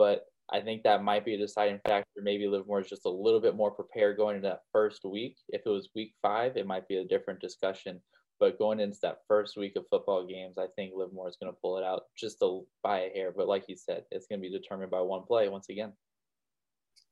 but 0.00 0.24
I 0.50 0.62
think 0.62 0.82
that 0.82 1.04
might 1.04 1.26
be 1.26 1.34
a 1.34 1.38
deciding 1.38 1.78
factor. 1.86 2.22
Maybe 2.22 2.48
Livermore 2.48 2.80
is 2.80 2.88
just 2.88 3.04
a 3.04 3.10
little 3.10 3.38
bit 3.38 3.54
more 3.54 3.70
prepared 3.70 4.16
going 4.16 4.36
into 4.36 4.48
that 4.48 4.62
first 4.72 5.04
week. 5.04 5.36
If 5.50 5.60
it 5.66 5.68
was 5.68 5.90
week 5.94 6.14
five, 6.22 6.56
it 6.56 6.66
might 6.66 6.88
be 6.88 6.96
a 6.96 7.04
different 7.04 7.38
discussion. 7.38 8.00
But 8.38 8.56
going 8.56 8.80
into 8.80 8.96
that 9.02 9.18
first 9.28 9.58
week 9.58 9.76
of 9.76 9.84
football 9.90 10.26
games, 10.26 10.56
I 10.56 10.68
think 10.74 10.94
Livermore 10.96 11.28
is 11.28 11.36
going 11.36 11.52
to 11.52 11.58
pull 11.60 11.76
it 11.76 11.84
out 11.84 12.04
just 12.16 12.38
to, 12.38 12.66
by 12.82 13.00
a 13.00 13.10
hair. 13.10 13.30
But 13.36 13.46
like 13.46 13.64
you 13.68 13.76
said, 13.76 14.04
it's 14.10 14.26
going 14.26 14.40
to 14.40 14.48
be 14.48 14.50
determined 14.50 14.90
by 14.90 15.02
one 15.02 15.24
play 15.24 15.50
once 15.50 15.68
again. 15.68 15.92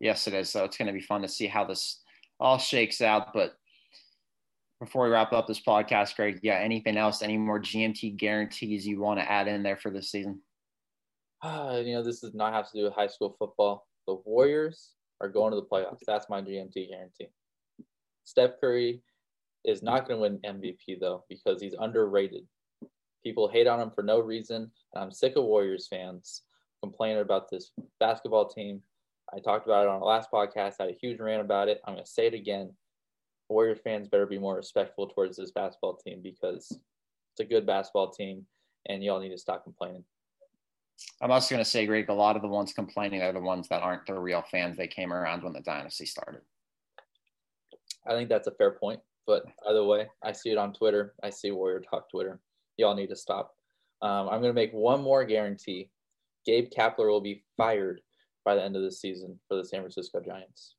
Yes, 0.01 0.27
it 0.27 0.33
is. 0.33 0.48
So 0.48 0.64
it's 0.64 0.79
going 0.79 0.87
to 0.87 0.94
be 0.94 1.03
fun 1.03 1.20
to 1.20 1.29
see 1.29 1.46
how 1.46 1.64
this 1.66 2.01
all 2.40 2.57
shakes 2.57 3.03
out. 3.03 3.35
But 3.35 3.53
before 4.81 5.05
we 5.05 5.11
wrap 5.11 5.35
up 5.35 5.46
this 5.46 5.61
podcast, 5.61 6.16
Greg, 6.16 6.40
yeah, 6.42 6.55
anything 6.55 6.96
else, 6.96 7.20
any 7.20 7.37
more 7.37 7.61
GMT 7.61 8.16
guarantees 8.16 8.87
you 8.87 8.98
want 8.98 9.20
to 9.20 9.31
add 9.31 9.46
in 9.46 9.62
there 9.62 9.77
for 9.77 9.90
this 9.90 10.11
season? 10.11 10.40
Uh, 11.42 11.81
you 11.85 11.94
know, 11.94 12.03
this 12.03 12.20
does 12.20 12.35
not 12.35 12.53
have 12.53 12.70
to 12.70 12.79
do 12.79 12.85
with 12.85 12.94
high 12.94 13.07
school 13.07 13.37
football. 13.38 13.87
The 14.07 14.14
Warriors 14.24 14.90
are 15.20 15.29
going 15.29 15.53
to 15.53 15.57
the 15.57 15.66
playoffs. 15.66 16.01
That's 16.07 16.29
my 16.29 16.40
GMT 16.40 16.88
guarantee. 16.88 17.29
Steph 18.24 18.61
Curry 18.61 19.03
is 19.64 19.83
not 19.83 20.07
going 20.07 20.18
to 20.18 20.22
win 20.22 20.61
MVP 20.62 21.01
though 21.01 21.24
because 21.29 21.61
he's 21.61 21.74
underrated. 21.79 22.44
People 23.24 23.48
hate 23.48 23.66
on 23.66 23.81
him 23.81 23.90
for 23.90 24.03
no 24.03 24.20
reason. 24.20 24.70
And 24.94 25.05
I'm 25.05 25.11
sick 25.11 25.37
of 25.37 25.44
Warriors 25.44 25.88
fans 25.88 26.42
complaining 26.83 27.22
about 27.22 27.51
this 27.51 27.72
basketball 28.01 28.48
team. 28.48 28.83
I 29.35 29.40
talked 29.40 29.66
about 29.66 29.85
it 29.85 29.88
on 29.88 30.01
the 30.01 30.07
last 30.07 30.31
podcast. 30.33 30.77
I 30.81 30.85
had 30.85 30.90
a 30.90 30.98
huge 31.01 31.20
rant 31.20 31.42
about 31.42 31.68
it. 31.68 31.81
I'm 31.87 31.94
going 31.94 32.05
to 32.05 32.11
say 32.11 32.27
it 32.27 32.35
again. 32.35 32.72
Warriors 33.48 33.81
fans 33.83 34.09
better 34.09 34.27
be 34.27 34.38
more 34.38 34.57
respectful 34.57 35.09
towards 35.09 35.37
this 35.37 35.51
basketball 35.51 35.96
team 35.96 36.20
because 36.22 36.70
it's 36.70 37.40
a 37.40 37.44
good 37.44 37.66
basketball 37.66 38.11
team 38.11 38.46
and 38.87 39.03
y'all 39.03 39.20
need 39.20 39.31
to 39.31 39.38
stop 39.38 39.64
complaining. 39.64 40.05
I'm 41.20 41.30
also 41.30 41.54
going 41.54 41.64
to 41.64 41.70
say, 41.70 41.87
Greg, 41.87 42.08
a 42.08 42.14
lot 42.14 42.37
of 42.37 42.42
the 42.42 42.48
ones 42.48 42.72
complaining 42.72 43.22
are 43.22 43.32
the 43.32 43.40
ones 43.40 43.68
that 43.68 43.82
aren't 43.82 44.06
the 44.06 44.18
real 44.18 44.42
fans. 44.50 44.76
They 44.76 44.88
came 44.88 45.12
around 45.12 45.42
when 45.42 45.52
the 45.52 45.61
dynasty 45.61 46.06
started. 46.06 46.42
I 48.06 48.12
think 48.12 48.28
that's 48.28 48.46
a 48.46 48.52
fair 48.52 48.72
point. 48.72 49.00
But 49.26 49.44
either 49.68 49.84
way, 49.84 50.08
I 50.22 50.32
see 50.32 50.50
it 50.50 50.58
on 50.58 50.72
Twitter. 50.72 51.14
I 51.22 51.30
see 51.30 51.50
Warrior 51.50 51.80
Talk 51.80 52.11
Twitter. 52.11 52.40
Y'all 52.78 52.94
need 52.94 53.11
to 53.11 53.16
stop. 53.16 53.54
Um, 54.00 54.28
I'm 54.28 54.40
going 54.40 54.50
to 54.50 54.54
make 54.54 54.72
one 54.72 55.02
more 55.02 55.24
guarantee. 55.24 55.90
Gabe 56.46 56.70
Kapler 56.76 57.11
will 57.11 57.20
be 57.20 57.44
fired 57.56 58.00
by 58.44 58.54
the 58.54 58.64
end 58.64 58.76
of 58.76 58.82
the 58.82 58.90
season 58.90 59.38
for 59.46 59.56
the 59.56 59.64
San 59.64 59.80
Francisco 59.80 60.20
Giants. 60.20 60.76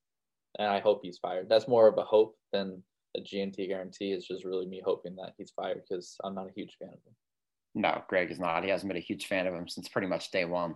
And 0.58 0.68
I 0.68 0.80
hope 0.80 1.02
he's 1.04 1.20
fired. 1.20 1.48
That's 1.48 1.68
more 1.68 1.88
of 1.88 1.98
a 2.00 2.04
hope 2.04 2.38
than 2.52 2.82
a 3.16 3.22
GMT 3.22 3.68
guarantee. 3.68 4.14
It's 4.14 4.28
just 4.28 4.46
really 4.46 4.66
me 4.66 4.82
hoping 4.84 5.16
that 5.18 5.34
he's 5.38 5.52
fired 5.52 5.84
because 5.88 6.18
I'm 6.24 6.34
not 6.34 6.48
a 6.48 6.54
huge 6.54 6.76
fan 6.80 6.90
of 6.90 6.96
him. 6.96 7.14
No, 7.76 8.04
Greg 8.08 8.32
is 8.32 8.40
not. 8.40 8.64
He 8.64 8.70
hasn't 8.70 8.88
been 8.88 8.98
a 8.98 9.02
huge 9.02 9.28
fan 9.28 9.48
of 9.48 9.54
him 9.54 9.68
since 9.68 9.88
pretty 9.88 10.08
much 10.08 10.32
day 10.32 10.46
one. 10.46 10.76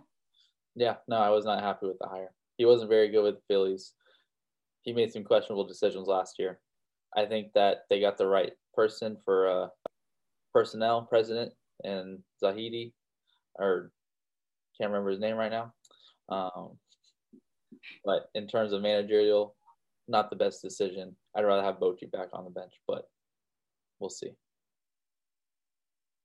Yeah, 0.75 0.95
no, 1.07 1.17
I 1.17 1.29
was 1.29 1.45
not 1.45 1.63
happy 1.63 1.87
with 1.87 1.99
the 1.99 2.07
hire. 2.07 2.31
He 2.57 2.65
wasn't 2.65 2.89
very 2.89 3.09
good 3.09 3.23
with 3.23 3.35
the 3.35 3.41
Phillies. 3.47 3.93
He 4.83 4.93
made 4.93 5.11
some 5.11 5.23
questionable 5.23 5.67
decisions 5.67 6.07
last 6.07 6.37
year. 6.39 6.59
I 7.15 7.25
think 7.25 7.53
that 7.53 7.85
they 7.89 7.99
got 7.99 8.17
the 8.17 8.27
right 8.27 8.53
person 8.73 9.17
for 9.23 9.47
uh, 9.47 9.67
personnel 10.53 11.03
president 11.03 11.53
and 11.83 12.19
Zaidi, 12.43 12.93
or 13.55 13.91
can't 14.79 14.91
remember 14.91 15.11
his 15.11 15.19
name 15.19 15.35
right 15.35 15.51
now. 15.51 15.73
Um, 16.29 16.77
but 18.05 18.29
in 18.33 18.47
terms 18.47 18.71
of 18.73 18.81
managerial, 18.81 19.55
not 20.07 20.29
the 20.29 20.35
best 20.35 20.61
decision. 20.61 21.15
I'd 21.35 21.45
rather 21.45 21.63
have 21.63 21.79
Bochy 21.79 22.11
back 22.11 22.29
on 22.33 22.43
the 22.43 22.49
bench, 22.49 22.73
but 22.87 23.05
we'll 23.99 24.09
see 24.09 24.31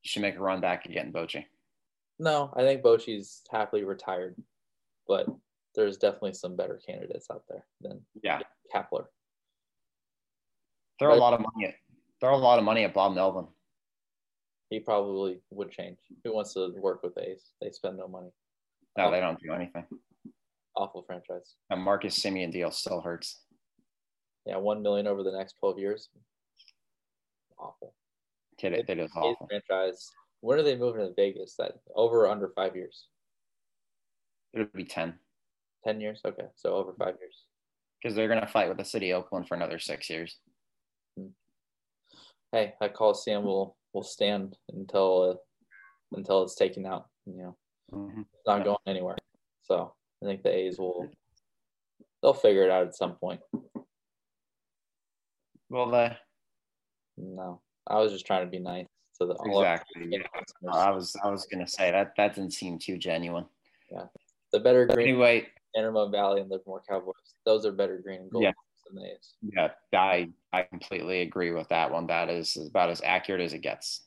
you 0.03 0.09
should 0.09 0.23
make 0.23 0.37
a 0.37 0.41
run 0.41 0.61
back 0.61 0.87
again, 0.87 1.13
Bochy. 1.13 1.45
No, 2.19 2.53
I 2.57 2.63
think 2.63 2.83
Bochy's 2.83 3.43
happily 3.51 3.85
retired, 3.85 4.37
but 5.07 5.27
there's 5.75 5.97
definitely 5.97 6.35
some 6.35 6.57
better 6.57 6.81
candidates 6.85 7.29
out 7.31 7.45
there 7.49 7.65
than 7.81 8.01
yeah 8.23 8.41
Kapler. 8.75 9.05
Throw 10.99 11.15
a 11.15 11.17
lot 11.17 11.35
of 11.35 11.41
money 11.41 11.69
at 11.69 11.75
throw 12.21 12.35
a 12.35 12.37
lot 12.37 12.59
of 12.59 12.65
money 12.65 12.85
at 12.85 12.95
Bob 12.95 13.15
Melvin. 13.15 13.47
He 14.71 14.81
probably 14.81 15.41
would 15.51 15.71
change. 15.71 15.99
Who 16.25 16.35
wants 16.35 16.55
to 16.55 16.75
work 16.79 17.03
with 17.03 17.17
A's? 17.19 17.53
They 17.61 17.71
spend 17.71 17.97
no 17.97 18.09
money. 18.09 18.31
No, 18.99 19.11
they 19.11 19.21
don't 19.21 19.41
do 19.41 19.53
anything. 19.53 19.85
Awful 20.77 21.05
franchise. 21.07 21.55
A 21.71 21.77
Marcus 21.77 22.19
Semien 22.19 22.53
deal 22.53 22.71
still 22.71 23.01
hurts. 23.01 23.41
Yeah, 24.45 24.57
one 24.57 24.83
million 24.83 25.07
over 25.07 25.23
the 25.23 25.33
next 25.33 25.57
twelve 25.61 25.79
years. 25.79 26.09
Awful. 27.59 27.95
It 28.63 28.99
is 28.99 29.11
awful. 29.15 29.49
Franchise. 29.49 30.11
When 30.41 30.59
are 30.59 30.63
they 30.63 30.77
moving 30.77 31.07
to 31.07 31.13
Vegas? 31.15 31.55
That 31.59 31.75
over 31.95 32.27
or 32.27 32.31
under 32.31 32.49
five 32.55 32.77
years? 32.77 33.07
It'll 34.53 34.67
be 34.75 34.85
ten. 34.85 35.15
Ten 35.85 36.01
years. 36.01 36.21
Okay, 36.25 36.47
so 36.55 36.75
over 36.75 36.93
five 36.99 37.15
years. 37.21 37.45
Because 38.01 38.15
they're 38.15 38.29
gonna 38.29 38.47
fight 38.47 38.69
with 38.69 38.79
the 38.79 38.85
city 38.85 39.11
of 39.11 39.25
Oakland 39.25 39.49
for 39.49 39.55
another 39.55 39.79
six 39.79 40.09
years. 40.09 40.39
Hmm. 41.17 41.29
Hey, 42.53 42.75
that 42.81 42.95
Coliseum 42.95 43.45
will 43.45 43.77
will 43.93 44.03
stand 44.03 44.57
until 44.73 45.31
uh, 45.31 46.17
until 46.17 46.43
it's 46.43 46.55
taken 46.55 46.87
out. 46.87 47.07
You 47.27 47.39
know, 47.39 47.57
mm-hmm. 47.93 48.21
it's 48.21 48.47
not 48.47 48.59
yeah. 48.59 48.65
going 48.65 48.79
anywhere. 48.87 49.17
So 49.63 49.93
I 50.23 50.27
think 50.27 50.43
the 50.43 50.55
A's 50.55 50.79
will 50.79 51.09
they'll 52.23 52.35
figure 52.35 52.65
it 52.65 52.71
out 52.71 52.87
at 52.87 52.97
some 52.97 53.17
point. 53.17 53.41
Well, 55.69 55.91
they. 55.91 56.17
No, 57.19 57.61
I 57.89 57.99
was 57.99 58.13
just 58.13 58.27
trying 58.27 58.45
to 58.45 58.51
be 58.51 58.59
nice 58.59 58.87
to 59.21 59.27
the 59.27 59.35
exactly. 59.45 60.09
Yeah. 60.11 60.73
I 60.73 60.91
was 60.91 61.17
I 61.23 61.31
was 61.31 61.47
gonna 61.47 61.67
say 61.67 61.91
that 61.91 62.13
that 62.17 62.35
didn't 62.35 62.53
seem 62.53 62.79
too 62.79 62.99
genuine. 62.99 63.47
Yeah, 63.91 64.05
the 64.53 64.61
better 64.61 64.87
green. 64.87 65.09
Anyway, 65.09 65.47
Antelope 65.77 66.13
Valley 66.13 66.41
and 66.41 66.51
Livermore 66.51 66.83
Cowboys. 66.89 67.15
Those 67.45 67.67
are 67.67 67.73
better 67.73 67.99
green 67.99 68.23
and 68.23 68.31
gold 68.31 68.45
yeah. 68.45 68.53
than 68.87 69.03
the 69.03 69.11
Yeah, 69.53 69.69
I 69.99 70.31
I 70.53 70.63
completely 70.63 71.23
agree 71.23 71.51
with 71.51 71.69
that 71.69 71.91
one. 71.91 72.07
That 72.07 72.29
is 72.29 72.57
about 72.57 72.91
as 72.91 73.03
accurate 73.05 73.41
as 73.41 73.53
it 73.53 73.61
gets. 73.61 74.03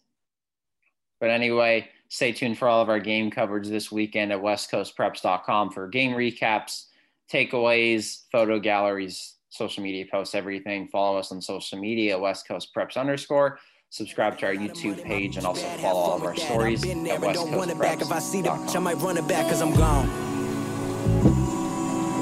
But 1.20 1.30
anyway, 1.30 1.88
stay 2.10 2.32
tuned 2.32 2.58
for 2.58 2.68
all 2.68 2.82
of 2.82 2.90
our 2.90 3.00
game 3.00 3.30
coverage 3.30 3.68
this 3.68 3.92
weekend 3.92 4.32
at 4.32 4.42
westcoastpreps.com 4.42 5.72
for 5.72 5.88
game 5.88 6.14
recaps, 6.14 6.86
takeaways, 7.32 8.24
photo 8.32 8.60
galleries, 8.60 9.36
social 9.50 9.84
media 9.84 10.06
posts, 10.12 10.34
everything. 10.34 10.88
Follow 10.88 11.20
us 11.20 11.32
on 11.32 11.40
social 11.40 11.80
media, 11.80 12.18
West 12.18 12.48
Coast 12.48 12.70
Preps 12.76 12.98
underscore. 12.98 13.60
Subscribe 13.94 14.38
to 14.38 14.46
our 14.46 14.54
YouTube 14.54 15.04
page 15.04 15.36
and 15.36 15.46
also 15.46 15.68
follow 15.80 16.00
all 16.00 16.16
of 16.16 16.24
our 16.24 16.34
stories 16.34 16.82
at 16.86 17.20
West 17.20 17.40
Coast 17.42 17.52
Preps. 17.78 18.02
If 18.02 18.10
I 18.10 18.20
see 18.20 18.42
the 18.42 18.50
I 18.50 18.80
might 18.80 18.96
run 19.00 19.18
it 19.18 19.28
back 19.28 19.44
because 19.48 19.62
I'm 19.62 19.76
gone. 19.76 20.08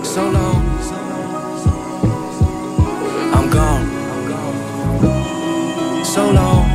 So 0.03 0.27
long. 0.31 0.65
I'm 3.35 3.49
gone. 3.51 3.85
So 6.03 6.31
long. 6.31 6.65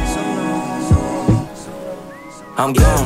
I'm 2.56 2.72
gone. 2.72 2.94